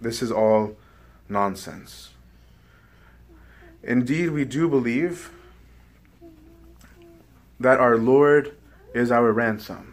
[0.00, 0.76] This is all
[1.28, 2.10] nonsense.
[3.82, 5.30] Indeed, we do believe
[7.58, 8.56] that our Lord
[8.94, 9.91] is our ransom.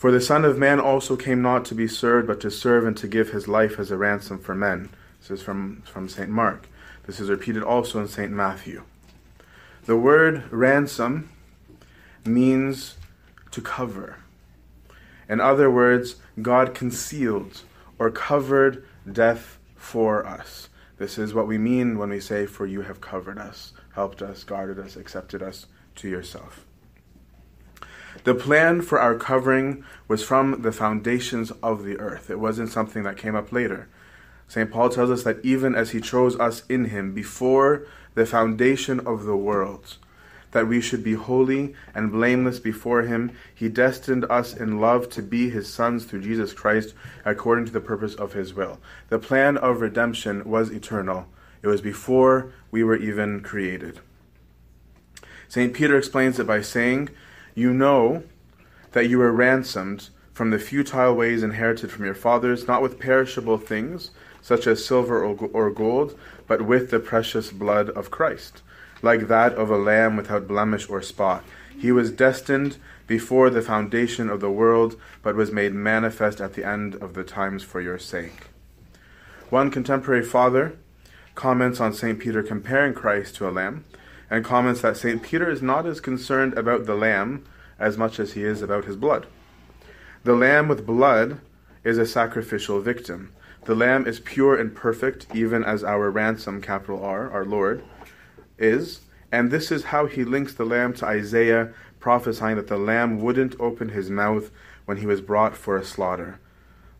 [0.00, 2.96] For the Son of Man also came not to be served, but to serve and
[2.96, 4.88] to give his life as a ransom for men.
[5.20, 6.30] This is from, from St.
[6.30, 6.70] Mark.
[7.04, 8.32] This is repeated also in St.
[8.32, 8.84] Matthew.
[9.84, 11.28] The word ransom
[12.24, 12.96] means
[13.50, 14.16] to cover.
[15.28, 17.60] In other words, God concealed
[17.98, 20.70] or covered death for us.
[20.96, 24.44] This is what we mean when we say, For you have covered us helped us,
[24.44, 26.64] guarded us, accepted us to yourself.
[28.24, 32.30] The plan for our covering was from the foundations of the earth.
[32.30, 33.88] It wasn't something that came up later.
[34.48, 34.70] St.
[34.70, 39.24] Paul tells us that even as he chose us in him before the foundation of
[39.24, 39.96] the world,
[40.50, 45.22] that we should be holy and blameless before him, he destined us in love to
[45.22, 46.94] be his sons through Jesus Christ
[47.24, 48.80] according to the purpose of his will.
[49.08, 51.26] The plan of redemption was eternal
[51.62, 54.00] it was before we were even created.
[55.48, 55.74] St.
[55.74, 57.10] Peter explains it by saying,
[57.54, 58.22] You know
[58.92, 63.58] that you were ransomed from the futile ways inherited from your fathers, not with perishable
[63.58, 64.10] things,
[64.40, 68.62] such as silver or gold, but with the precious blood of Christ,
[69.02, 71.44] like that of a lamb without blemish or spot.
[71.78, 76.66] He was destined before the foundation of the world, but was made manifest at the
[76.66, 78.48] end of the times for your sake.
[79.50, 80.78] One contemporary father
[81.34, 82.18] comments on St.
[82.18, 83.84] Peter comparing Christ to a lamb,
[84.30, 85.22] and comments that St.
[85.22, 87.44] Peter is not as concerned about the lamb
[87.78, 89.26] as much as he is about his blood.
[90.22, 91.40] The lamb with blood
[91.82, 93.32] is a sacrificial victim.
[93.64, 97.82] The lamb is pure and perfect, even as our ransom, capital R, our Lord,
[98.58, 99.00] is.
[99.32, 103.58] And this is how he links the lamb to Isaiah, prophesying that the lamb wouldn't
[103.60, 104.50] open his mouth
[104.86, 106.40] when he was brought for a slaughter.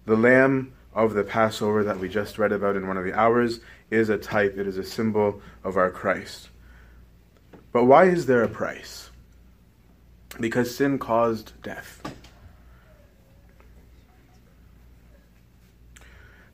[0.06, 3.60] The lamb of the Passover that we just read about in one of the hours
[3.90, 6.49] is a type, it is a symbol of our Christ.
[7.72, 9.10] But why is there a price?
[10.38, 12.02] Because sin caused death.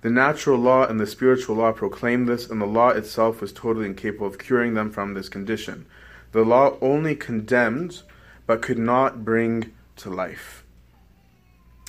[0.02, 3.86] The natural law and the spiritual law proclaimed this, and the law itself was totally
[3.86, 5.86] incapable of curing them from this condition.
[6.32, 8.02] The law only condemned,
[8.46, 10.64] but could not bring to life.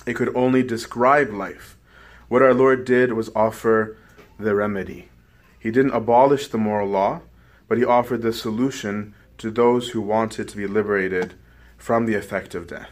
[0.06, 1.76] It could only describe life.
[2.28, 3.96] What our Lord did was offer
[4.38, 5.10] the remedy.
[5.58, 7.20] He didn't abolish the moral law,
[7.68, 11.34] but he offered the solution to those who wanted to be liberated
[11.76, 12.90] from the effect of death.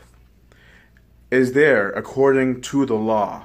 [1.30, 3.44] Is there, according to the law,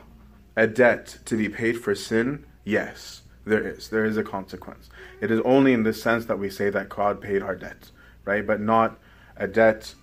[0.55, 2.45] a debt to be paid for sin?
[2.63, 3.89] Yes, there is.
[3.89, 4.89] There is a consequence.
[5.19, 7.89] It is only in this sense that we say that God paid our debt,
[8.23, 8.45] right?
[8.45, 8.99] But not
[9.35, 9.95] a debt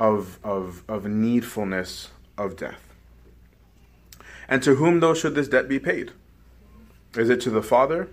[0.00, 2.82] of, of, of needfulness of death.
[4.48, 6.12] And to whom, though, should this debt be paid?
[7.16, 8.08] Is it to the Father?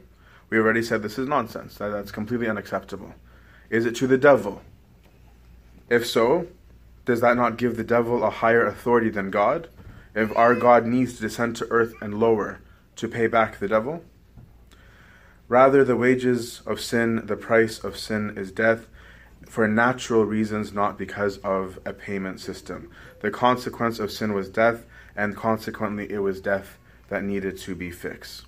[0.50, 1.76] We already said this is nonsense.
[1.76, 3.16] That, that's completely unacceptable.
[3.74, 4.62] Is it to the devil?
[5.90, 6.46] If so,
[7.06, 9.68] does that not give the devil a higher authority than God?
[10.14, 12.60] If our God needs to descend to earth and lower
[12.98, 14.06] to pay back the devil?
[15.48, 18.86] Rather, the wages of sin, the price of sin is death
[19.50, 22.92] for natural reasons, not because of a payment system.
[23.22, 26.78] The consequence of sin was death, and consequently, it was death
[27.10, 28.46] that needed to be fixed.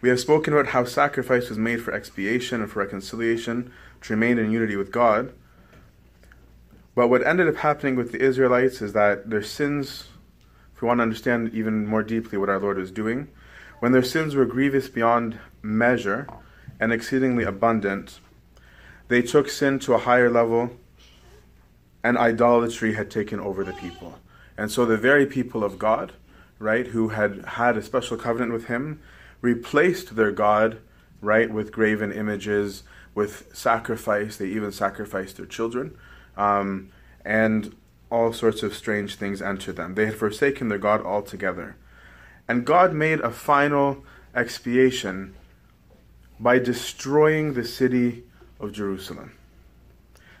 [0.00, 4.38] We have spoken about how sacrifice was made for expiation and for reconciliation to remain
[4.38, 5.32] in unity with God.
[6.94, 10.08] But what ended up happening with the Israelites is that their sins,
[10.74, 13.28] if we want to understand even more deeply what our Lord was doing,
[13.80, 16.26] when their sins were grievous beyond measure
[16.78, 18.20] and exceedingly abundant,
[19.08, 20.70] they took sin to a higher level
[22.02, 24.18] and idolatry had taken over the people.
[24.56, 26.12] And so the very people of God,
[26.58, 29.00] right, who had had a special covenant with Him,
[29.40, 30.78] replaced their God,
[31.20, 32.82] right, with graven images,
[33.14, 34.36] with sacrifice.
[34.36, 35.96] They even sacrificed their children.
[36.36, 36.90] Um,
[37.24, 37.74] and
[38.10, 39.94] all sorts of strange things entered them.
[39.94, 41.76] They had forsaken their God altogether.
[42.48, 45.34] And God made a final expiation
[46.38, 48.24] by destroying the city
[48.58, 49.32] of Jerusalem.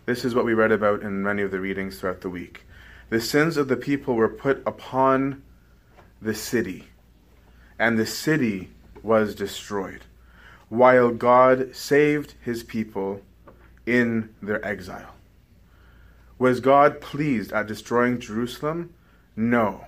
[0.06, 2.64] This is what we read about in many of the readings throughout the week.
[3.10, 5.42] The sins of the people were put upon
[6.22, 6.86] the city,
[7.78, 8.70] and the city
[9.02, 10.04] was destroyed,
[10.68, 13.22] while God saved his people
[13.86, 15.14] in their exile.
[16.38, 18.94] Was God pleased at destroying Jerusalem?
[19.36, 19.86] No.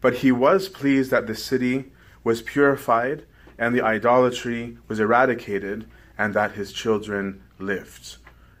[0.00, 1.92] But he was pleased that the city
[2.22, 3.24] was purified
[3.58, 8.16] and the idolatry was eradicated and that his children lived.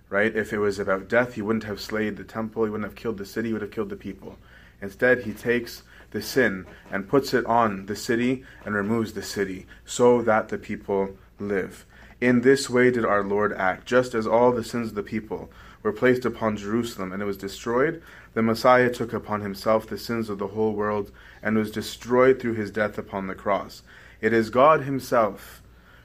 [0.08, 0.34] Right?
[0.34, 3.18] If it was about death, he wouldn't have slayed the temple, he wouldn't have killed
[3.18, 4.38] the city, he would have killed the people.
[4.80, 5.82] Instead, he takes
[6.14, 10.56] the sin and puts it on the city and removes the city so that the
[10.56, 11.84] people live.
[12.20, 13.84] In this way did our Lord act.
[13.84, 15.50] Just as all the sins of the people
[15.82, 18.00] were placed upon Jerusalem and it was destroyed,
[18.32, 21.10] the Messiah took upon himself the sins of the whole world
[21.42, 23.82] and was destroyed through his death upon the cross.
[24.20, 25.60] It is God himself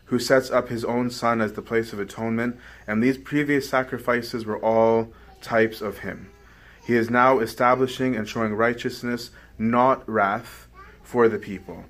[0.05, 4.43] who sets up his own Son as the place of atonement, and these previous sacrifices
[4.43, 6.31] were all types of him.
[6.83, 10.67] He is now establishing and showing righteousness not wrath,
[11.09, 11.85] for the people.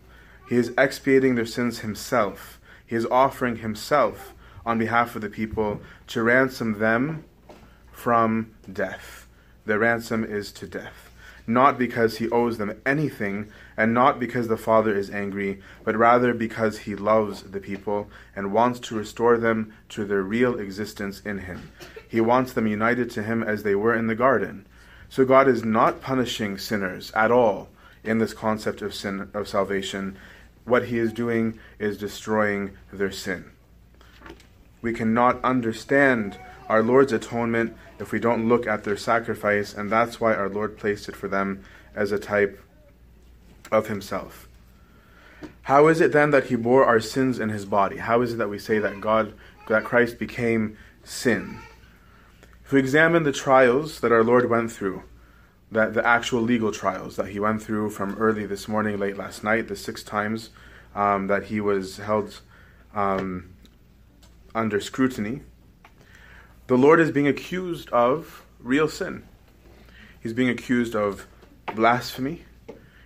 [0.48, 2.60] He is expiating their sins himself.
[2.86, 4.34] He is offering himself
[4.66, 7.26] on behalf of the people to ransom them
[7.92, 9.28] from death.
[9.66, 11.12] The ransom is to death.
[11.46, 16.34] Not because he owes them anything, and not because the Father is angry, but rather
[16.34, 21.40] because he loves the people and wants to restore them to their real existence in
[21.40, 21.72] him.
[22.08, 24.66] He wants them united to him as they were in the garden.
[25.10, 27.70] So God is not punishing sinners at all
[28.04, 30.18] in this concept of sin of salvation.
[30.66, 33.52] What he is doing is destroying their sin.
[34.82, 36.38] We cannot understand
[36.70, 40.78] our Lord's atonement if we don't look at their sacrifice, and that's why our Lord
[40.78, 41.64] placed it for them
[41.96, 42.64] as a type
[43.72, 44.48] of himself.
[45.64, 47.98] How is it then that he bore our sins in his body?
[47.98, 49.34] How is it that we say that God
[49.68, 51.60] that Christ became sin?
[52.70, 55.02] If we examine the trials that our Lord went through,
[55.72, 59.44] that the actual legal trials that he went through from early this morning, late last
[59.44, 60.52] night, the six times
[60.94, 62.42] um, that he was held
[62.94, 63.50] um,
[64.54, 65.42] under scrutiny,
[66.68, 69.24] the Lord is being accused of real sin.
[70.22, 71.26] He's being accused of
[71.74, 72.44] blasphemy.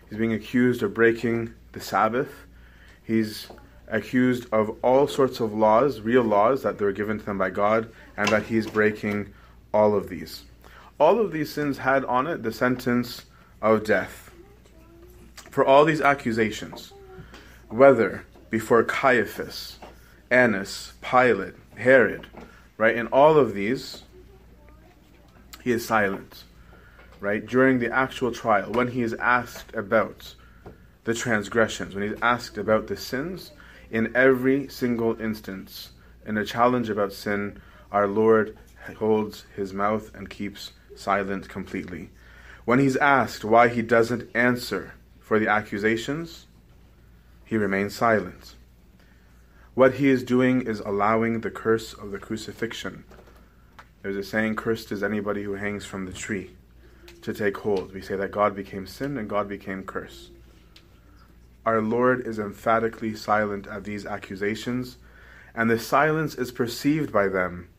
[0.09, 2.33] He's being accused of breaking the Sabbath.
[3.01, 3.47] He's
[3.87, 7.89] accused of all sorts of laws, real laws that were given to them by God,
[8.17, 9.33] and that he's breaking
[9.73, 10.43] all of these.
[10.99, 13.25] All of these sins had on it the sentence
[13.61, 14.31] of death.
[15.49, 16.93] For all these accusations,
[17.69, 19.79] whether before Caiaphas,
[20.29, 22.27] Annas, Pilate, Herod,
[22.77, 24.03] right, in all of these,
[25.63, 26.43] he is silent,
[27.19, 27.45] right?
[27.45, 30.35] During the actual trial, when he is asked about
[31.03, 33.51] the transgressions, when he's asked about the sins,
[33.91, 35.91] in every single instance,
[36.25, 37.61] in a challenge about sin,
[37.91, 38.57] our Lord
[38.97, 42.09] holds his mouth and keeps silent completely.
[42.65, 46.45] When he's asked why he doesn't answer for the accusations,
[47.43, 48.55] he remains silent.
[49.73, 53.03] What he is doing is allowing the curse of the crucifixion.
[54.01, 56.51] There's a saying, cursed is anybody who hangs from the tree,
[57.21, 57.93] to take hold.
[57.93, 60.29] We say that God became sin and God became curse.
[61.65, 64.97] Our Lord is emphatically silent at these accusations,
[65.55, 67.69] and the silence is perceived by them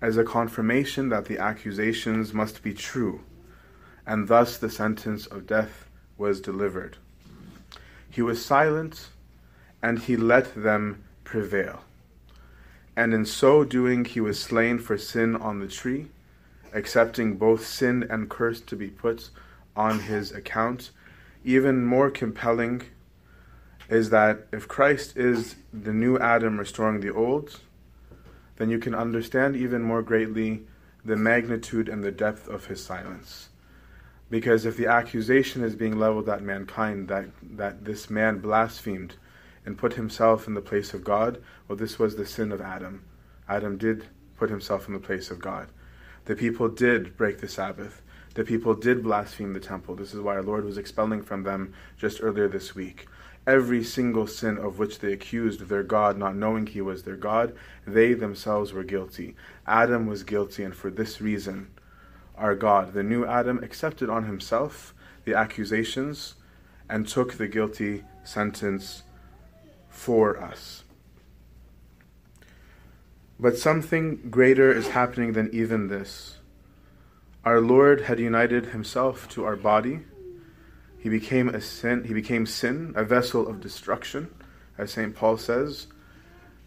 [0.00, 3.20] as a confirmation that the accusations must be true,
[4.06, 6.96] and thus the sentence of death was delivered.
[8.10, 9.08] He was silent,
[9.82, 11.80] and he let them prevail.
[12.96, 16.08] And in so doing, he was slain for sin on the tree,
[16.72, 19.30] accepting both sin and curse to be put
[19.76, 20.90] on his account.
[21.44, 22.82] Even more compelling
[23.88, 27.60] is that if Christ is the new Adam restoring the old,
[28.58, 30.64] then you can understand even more greatly
[31.04, 33.48] the magnitude and the depth of his silence.
[34.30, 39.14] Because if the accusation is being leveled at mankind that, that this man blasphemed
[39.64, 43.04] and put himself in the place of God, well, this was the sin of Adam.
[43.48, 44.06] Adam did
[44.36, 45.68] put himself in the place of God.
[46.26, 48.02] The people did break the Sabbath.
[48.34, 49.94] The people did blaspheme the temple.
[49.94, 53.06] This is why our Lord was expelling from them just earlier this week
[53.48, 57.56] every single sin of which they accused their God, not knowing he was their God,
[57.86, 59.34] they themselves were guilty.
[59.66, 61.70] Adam was guilty, and for this reason,
[62.36, 64.94] our God, the new Adam, accepted on himself
[65.24, 66.34] the accusations
[66.90, 69.02] and took the guilty sentence
[69.88, 70.84] for us.
[73.40, 76.36] But something greater is happening than even this.
[77.46, 80.00] Our Lord had united himself to our body
[80.98, 82.04] he became a sin.
[82.04, 84.34] He became sin, a vessel of destruction,
[84.76, 85.86] as Saint Paul says.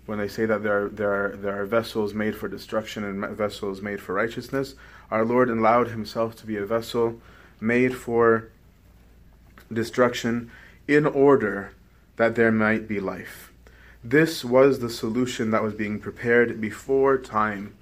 [0.05, 3.37] When they say that there are, there are, there are vessels made for destruction and
[3.37, 4.75] vessels made for righteousness,
[5.11, 7.21] our Lord allowed Himself to be a vessel
[7.59, 8.49] made for
[9.71, 10.49] destruction
[10.87, 11.73] in order
[12.15, 13.51] that there might be life.
[14.03, 17.75] This was the solution that was being prepared before time,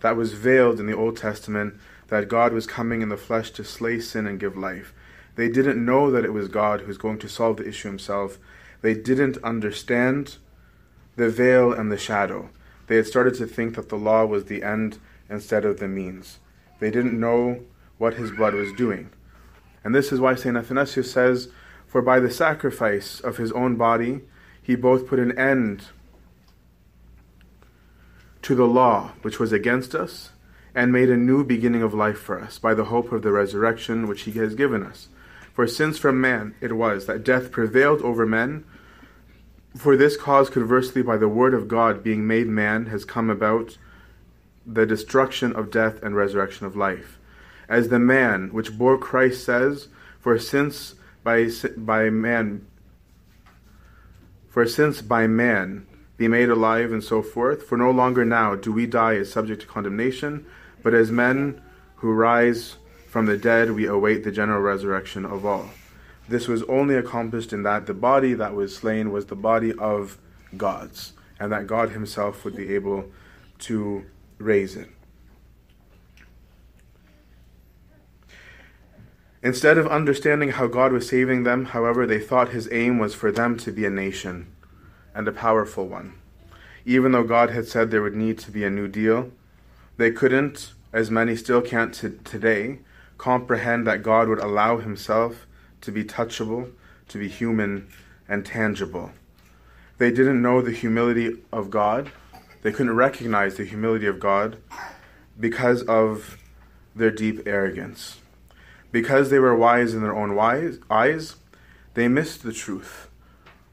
[0.00, 1.74] that was veiled in the Old Testament,
[2.08, 4.94] that God was coming in the flesh to slay sin and give life.
[5.36, 8.38] They didn't know that it was God who was going to solve the issue himself.
[8.82, 10.36] They didn't understand
[11.16, 12.50] the veil and the shadow.
[12.86, 16.38] They had started to think that the law was the end instead of the means.
[16.80, 17.60] They didn't know
[17.98, 19.10] what his blood was doing.
[19.84, 20.56] And this is why St.
[20.56, 21.48] Athanasius says,
[21.86, 24.22] For by the sacrifice of his own body,
[24.62, 25.86] he both put an end
[28.42, 30.30] to the law which was against us,
[30.74, 34.06] and made a new beginning of life for us by the hope of the resurrection
[34.06, 35.08] which he has given us.
[35.56, 38.66] For since from man it was that death prevailed over men,
[39.74, 43.78] for this cause conversely by the word of God being made man has come about
[44.66, 47.18] the destruction of death and resurrection of life.
[47.70, 49.88] As the man which bore Christ says,
[50.20, 50.94] For since
[51.24, 51.48] by,
[51.78, 52.66] by man
[54.46, 55.86] for since by man
[56.18, 59.62] be made alive and so forth, for no longer now do we die as subject
[59.62, 60.44] to condemnation,
[60.82, 61.62] but as men
[61.96, 62.76] who rise
[63.16, 65.70] from the dead, we await the general resurrection of all.
[66.28, 70.18] This was only accomplished in that the body that was slain was the body of
[70.58, 73.10] God's, and that God Himself would be able
[73.60, 74.04] to
[74.36, 74.90] raise it.
[79.42, 83.32] Instead of understanding how God was saving them, however, they thought His aim was for
[83.32, 84.54] them to be a nation,
[85.14, 86.12] and a powerful one.
[86.84, 89.30] Even though God had said there would need to be a new deal,
[89.96, 92.80] they couldn't, as many still can't t- today,
[93.18, 95.46] comprehend that God would allow himself
[95.80, 96.72] to be touchable,
[97.08, 97.88] to be human,
[98.28, 99.12] and tangible.
[99.98, 102.10] They didn't know the humility of God.
[102.62, 104.58] They couldn't recognize the humility of God
[105.38, 106.38] because of
[106.94, 108.18] their deep arrogance.
[108.92, 111.36] Because they were wise in their own wise, eyes,
[111.94, 113.08] they missed the truth.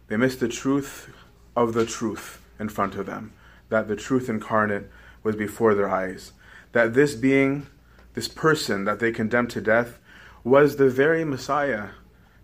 [0.08, 1.10] They missed the truth
[1.56, 3.34] of the truth in front of them,
[3.70, 4.90] that the truth incarnate
[5.24, 6.34] was before their eyes,
[6.72, 7.68] that this being
[8.14, 10.00] this person that they condemned to death,
[10.44, 11.90] was the very Messiah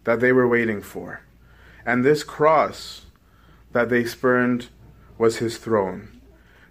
[0.04, 1.22] that they were waiting for.
[1.86, 3.06] And this cross
[3.72, 4.70] that they spurned
[5.18, 6.22] was his throne.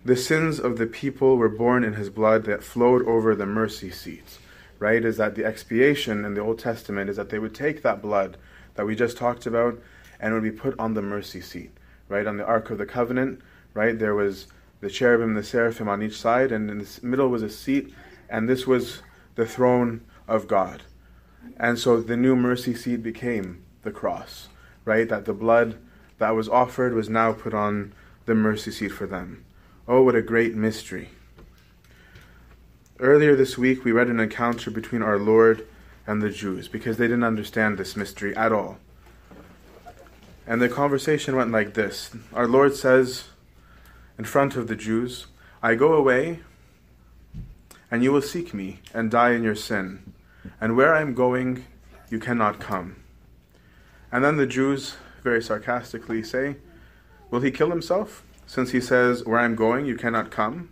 [0.05, 3.91] The sins of the people were born in his blood that flowed over the mercy
[3.91, 4.39] seats.
[4.79, 5.05] Right?
[5.05, 8.37] Is that the expiation in the Old Testament is that they would take that blood
[8.75, 9.81] that we just talked about
[10.21, 11.73] and would be put on the mercy seat.
[12.09, 12.27] Right?
[12.27, 13.41] On the Ark of the Covenant,
[13.75, 13.99] right?
[13.99, 14.47] There was
[14.81, 17.93] the cherubim, the seraphim on each side, and in the middle was a seat
[18.29, 19.03] and this was
[19.35, 20.83] the throne of God.
[21.57, 24.49] And so the new mercy seat became the cross,
[24.85, 25.09] right?
[25.09, 25.79] That the blood
[26.19, 27.93] that was offered was now put on
[28.27, 29.45] the mercy seat for them.
[29.87, 31.11] Oh, what a great mystery.
[33.01, 35.67] Earlier this week, we read an encounter between our Lord
[36.07, 38.79] and the Jews because they didn't understand this mystery at all.
[40.47, 43.29] And the conversation went like this Our Lord says
[44.19, 45.27] in front of the Jews,
[45.63, 46.41] I go away,
[47.91, 50.13] and you will seek me and die in your sin.
[50.61, 51.65] And where I am going,
[52.11, 52.97] you cannot come.
[54.11, 56.57] And then the Jews very sarcastically say,
[57.31, 58.25] Will he kill himself?
[58.47, 60.71] Since he says, Where I am going, you cannot come.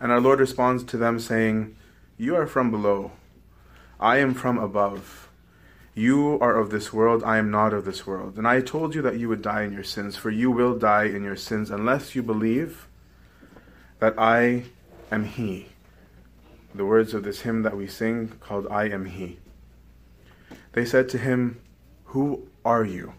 [0.00, 1.76] And our Lord responds to them, saying,
[2.16, 3.12] You are from below,
[3.98, 5.28] I am from above.
[5.94, 8.38] You are of this world, I am not of this world.
[8.38, 11.04] And I told you that you would die in your sins, for you will die
[11.04, 12.88] in your sins unless you believe
[13.98, 14.64] that I
[15.10, 15.66] am He.
[16.74, 19.38] The words of this hymn that we sing called I Am He.
[20.72, 21.60] They said to him,
[22.06, 23.14] Who are you?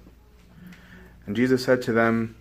[1.25, 2.35] And Jesus said to them,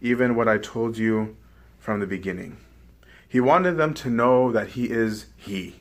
[0.00, 1.36] Even what I told you
[1.78, 2.56] from the beginning.
[3.28, 5.76] He wanted them to know that He is He,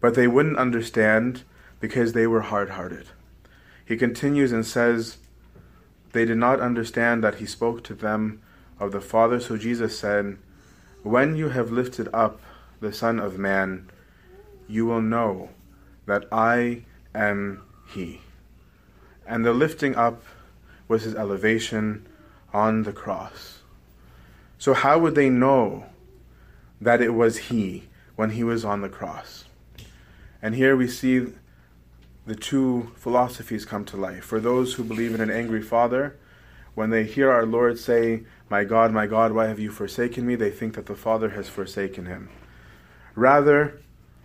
[0.00, 1.42] but they wouldn't understand
[1.80, 3.08] because they were hard hearted.
[3.84, 5.18] He continues and says,
[6.12, 8.40] They did not understand that He spoke to them
[8.80, 10.38] of the Father, so Jesus said,
[11.02, 12.40] When you have lifted up
[12.80, 13.90] the Son of Man,
[14.68, 15.50] you will know
[16.06, 16.82] that I
[17.14, 18.20] am He.
[19.26, 20.22] And the lifting up
[20.88, 22.06] was His elevation
[22.52, 23.58] on the cross.
[24.58, 25.86] So, how would they know
[26.80, 29.44] that it was He when He was on the cross?
[30.42, 31.26] And here we see
[32.26, 34.24] the two philosophies come to life.
[34.24, 36.16] For those who believe in an angry Father,
[36.74, 40.34] when they hear our Lord say, My God, my God, why have you forsaken me?
[40.34, 42.28] they think that the Father has forsaken him.
[43.16, 43.80] Rather,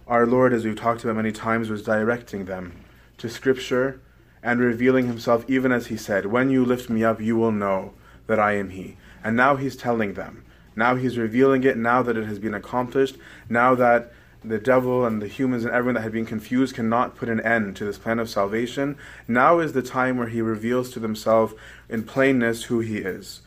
[0.06, 2.74] our Lord, as we've talked about many times, was directing them
[3.18, 4.02] to Scripture
[4.44, 7.94] and revealing himself, even as he said, When you lift me up, you will know
[8.28, 8.98] that I am He.
[9.24, 10.44] And now he's telling them.
[10.76, 13.18] Now he's revealing it, now that it has been accomplished,
[13.48, 14.12] now that
[14.44, 17.78] the devil and the humans and everyone that had been confused cannot put an end
[17.78, 18.98] to this plan of salvation.
[19.28, 21.54] Now is the time where he reveals to himself
[21.88, 23.42] in plainness who he is.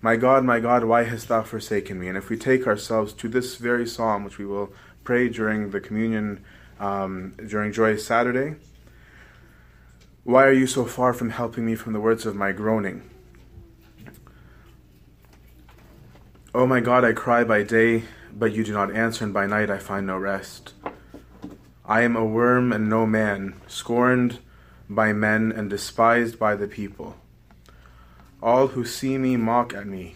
[0.00, 2.08] My God, my God, why hast thou forsaken me?
[2.08, 4.72] And if we take ourselves to this very psalm, which we will
[5.02, 6.44] pray during the communion,
[6.78, 8.56] um, during Joyous Saturday,
[10.24, 13.08] why are you so far from helping me from the words of my groaning?
[16.54, 18.04] O oh my God, I cry by day
[18.38, 20.74] but you do not answer, and by night I find no rest.
[21.84, 24.38] I am a worm and no man, scorned
[24.88, 27.16] by men and despised by the people.
[28.40, 30.14] All who see me mock at me.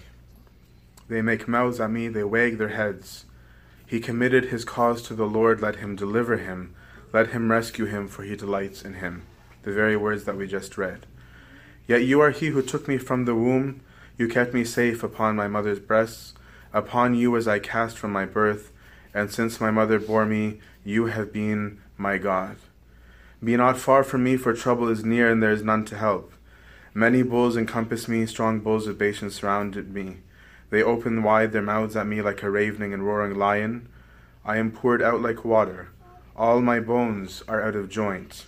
[1.09, 3.25] They make mouths at me, they wag their heads.
[3.85, 6.73] He committed his cause to the Lord, let him deliver him,
[7.13, 9.23] let him rescue him, for he delights in him.
[9.65, 11.05] The very words that we just read.
[11.89, 13.81] Yet you are he who took me from the womb,
[14.17, 16.35] you kept me safe upon my mother's breasts.
[16.73, 18.71] Upon you was I cast from my birth,
[19.13, 22.57] and since my mother bore me, you have been my God.
[23.43, 26.33] Be not far from me, for trouble is near, and there is none to help.
[26.95, 30.19] Many bulls encompass me, strong bulls of Bashan surrounded me.
[30.69, 33.89] They open wide their mouths at me like a ravening and roaring lion.
[34.45, 35.89] I am poured out like water.
[36.37, 38.47] All my bones are out of joint.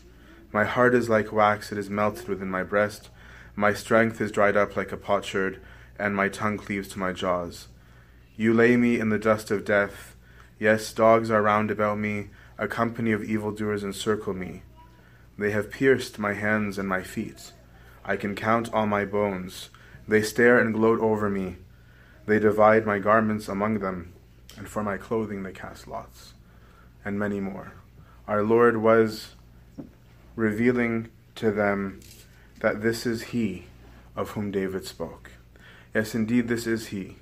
[0.52, 3.08] My heart is like wax, it is melted within my breast.
[3.56, 5.60] My strength is dried up like a potsherd,
[5.98, 7.68] and my tongue cleaves to my jaws.
[8.36, 10.16] You lay me in the dust of death.
[10.58, 12.28] Yes, dogs are round about me,
[12.58, 14.62] a company of evildoers encircle me.
[15.38, 17.52] They have pierced my hands and my feet.
[18.04, 19.70] I can count all my bones.
[20.06, 21.56] They stare and gloat over me.
[22.26, 24.12] They divide my garments among them,
[24.56, 26.34] and for my clothing they cast lots.
[27.04, 27.72] And many more.
[28.26, 29.34] Our Lord was
[30.36, 32.00] revealing to them
[32.60, 33.66] that this is He
[34.16, 35.32] of whom David spoke.
[35.94, 37.16] Yes, indeed, this is He.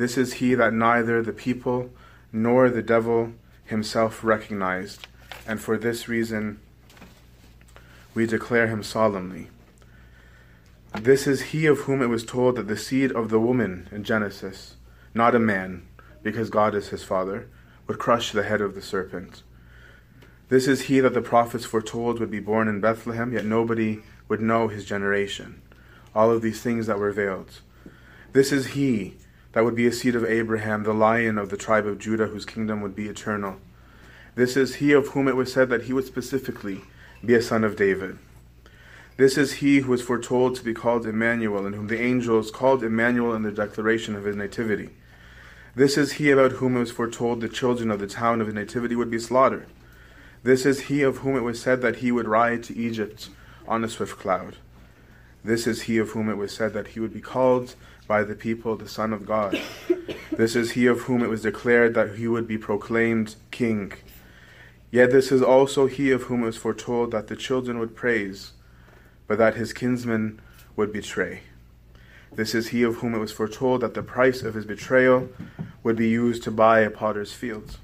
[0.00, 1.90] This is he that neither the people
[2.32, 3.34] nor the devil
[3.66, 5.06] himself recognized,
[5.46, 6.58] and for this reason
[8.14, 9.48] we declare him solemnly.
[11.02, 14.04] This is he of whom it was told that the seed of the woman in
[14.04, 14.74] Genesis,
[15.14, 15.86] not a man,
[16.22, 17.48] because God is his father,
[17.86, 19.42] would crush the head of the serpent.
[20.50, 24.42] This is he that the prophets foretold would be born in Bethlehem, yet nobody would
[24.42, 25.62] know his generation.
[26.14, 27.62] All of these things that were veiled.
[28.34, 29.16] This is he
[29.52, 32.44] that would be a seed of Abraham, the lion of the tribe of Judah, whose
[32.44, 33.56] kingdom would be eternal.
[34.34, 36.82] This is he of whom it was said that he would specifically
[37.24, 38.18] be a son of David.
[39.20, 42.82] This is he who was foretold to be called Emmanuel, and whom the angels called
[42.82, 44.88] Emmanuel in the declaration of his nativity.
[45.74, 48.54] This is he about whom it was foretold the children of the town of his
[48.54, 49.66] nativity would be slaughtered.
[50.42, 53.28] This is he of whom it was said that he would ride to Egypt
[53.68, 54.56] on a swift cloud.
[55.44, 57.74] This is he of whom it was said that he would be called
[58.08, 59.60] by the people the Son of God.
[60.32, 63.92] This is he of whom it was declared that he would be proclaimed king.
[64.90, 68.52] Yet this is also he of whom it was foretold that the children would praise,
[69.30, 70.40] but that his kinsmen
[70.74, 71.42] would betray.
[72.32, 75.28] This is he of whom it was foretold that the price of his betrayal
[75.84, 77.78] would be used to buy a potter's field.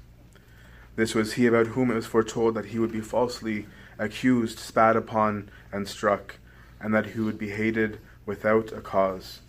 [0.97, 3.65] This was he about whom it was foretold that he would be falsely
[3.97, 6.35] accused, spat upon, and struck,
[6.81, 9.39] and that he would be hated without a cause,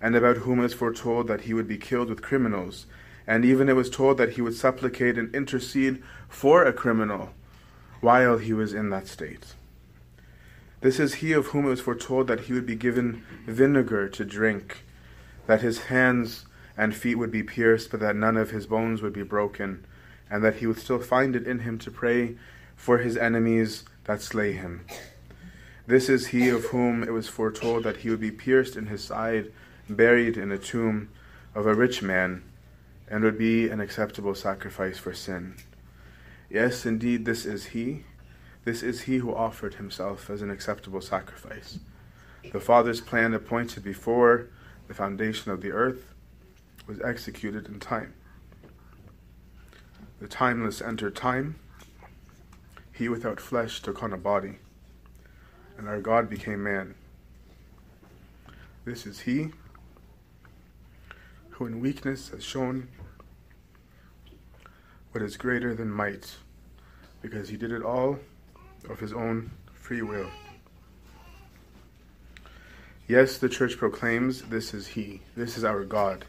[0.00, 2.86] and about whom it was foretold that he would be killed with criminals,
[3.26, 7.34] and even it was told that he would supplicate and intercede for a criminal
[8.00, 9.52] while he was in that state.
[10.82, 14.24] This is he of whom it was foretold that he would be given vinegar to
[14.24, 14.82] drink,
[15.46, 16.44] that his hands
[16.76, 19.86] and feet would be pierced, but that none of his bones would be broken,
[20.28, 22.34] and that he would still find it in him to pray
[22.74, 24.84] for his enemies that slay him.
[25.86, 29.04] This is he of whom it was foretold that he would be pierced in his
[29.04, 29.52] side,
[29.88, 31.10] buried in a tomb
[31.54, 32.42] of a rich man,
[33.06, 35.54] and would be an acceptable sacrifice for sin.
[36.50, 38.02] Yes, indeed, this is he
[38.64, 41.78] this is he who offered himself as an acceptable sacrifice.
[42.52, 44.48] The Father's plan appointed before
[44.88, 46.14] the foundation of the earth
[46.86, 48.14] was executed in time.
[50.20, 51.56] The timeless entered time.
[52.92, 54.58] He without flesh took on a body,
[55.76, 56.94] and our God became man.
[58.84, 59.48] This is he
[61.50, 62.88] who in weakness has shown
[65.10, 66.36] what is greater than might,
[67.20, 68.18] because he did it all
[68.88, 70.30] of his own free will.
[73.08, 76.24] Yes, the church proclaims this is He, this is our God,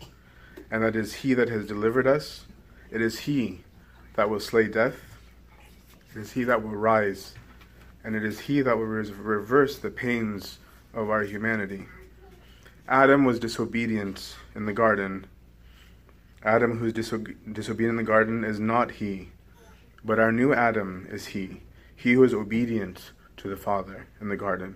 [0.71, 2.45] and that is He that has delivered us.
[2.91, 3.61] It is He
[4.15, 4.95] that will slay death.
[6.13, 7.35] It is He that will rise,
[8.03, 10.57] and it is He that will reverse the pains
[10.93, 11.85] of our humanity.
[12.87, 15.27] Adam was disobedient in the garden.
[16.43, 19.29] Adam, who is disobedient in the garden, is not He,
[20.03, 21.61] but our new Adam is He
[22.03, 24.75] he who is obedient to the Father in the garden.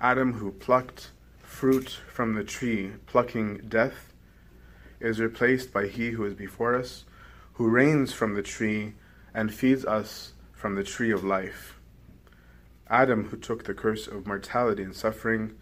[0.00, 4.12] Adam, who plucked fruit from the tree, plucking death,
[4.98, 7.04] is replaced by he who is before us,
[7.52, 8.94] who reigns from the tree
[9.32, 11.78] and feeds us from the tree of life.
[12.90, 15.54] Adam, who took the curse of mortality and suffering,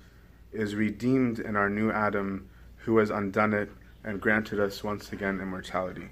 [0.52, 3.70] is redeemed in our new Adam, who has undone it
[4.02, 6.08] and granted us once again immortality.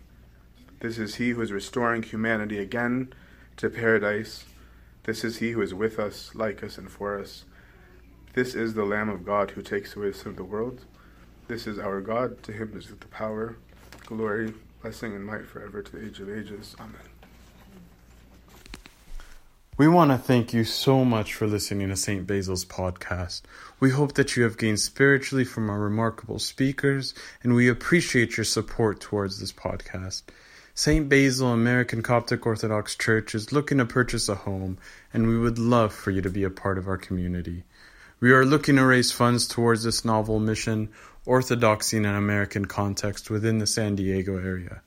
[0.80, 3.14] This is he who is restoring humanity again
[3.56, 4.44] to paradise.
[5.10, 7.44] This is he who is with us, like us, and for us.
[8.34, 10.84] This is the Lamb of God who takes away the sin of the world.
[11.48, 12.44] This is our God.
[12.44, 13.56] To him is the power,
[14.06, 16.76] glory, blessing, and might forever to the age of ages.
[16.78, 16.94] Amen.
[19.78, 22.24] We want to thank you so much for listening to St.
[22.24, 23.42] Basil's podcast.
[23.80, 28.44] We hope that you have gained spiritually from our remarkable speakers, and we appreciate your
[28.44, 30.22] support towards this podcast.
[30.80, 31.08] St.
[31.10, 34.78] Basil American Coptic Orthodox Church is looking to purchase a home,
[35.12, 37.64] and we would love for you to be a part of our community.
[38.18, 40.88] We are looking to raise funds towards this novel mission,
[41.26, 44.80] Orthodoxy in an American Context, within the San Diego area.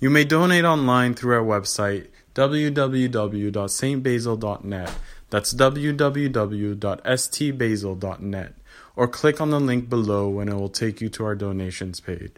[0.00, 4.92] You may donate online through our website, www.stbasil.net.
[5.30, 8.54] That's www.stbasil.net.
[8.96, 12.32] Or click on the link below and it will take you to our donations page.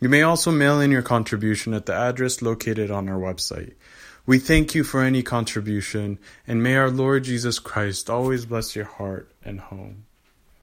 [0.00, 3.74] You may also mail in your contribution at the address located on our website.
[4.24, 8.86] We thank you for any contribution, and may our Lord Jesus Christ always bless your
[8.86, 10.06] heart and home.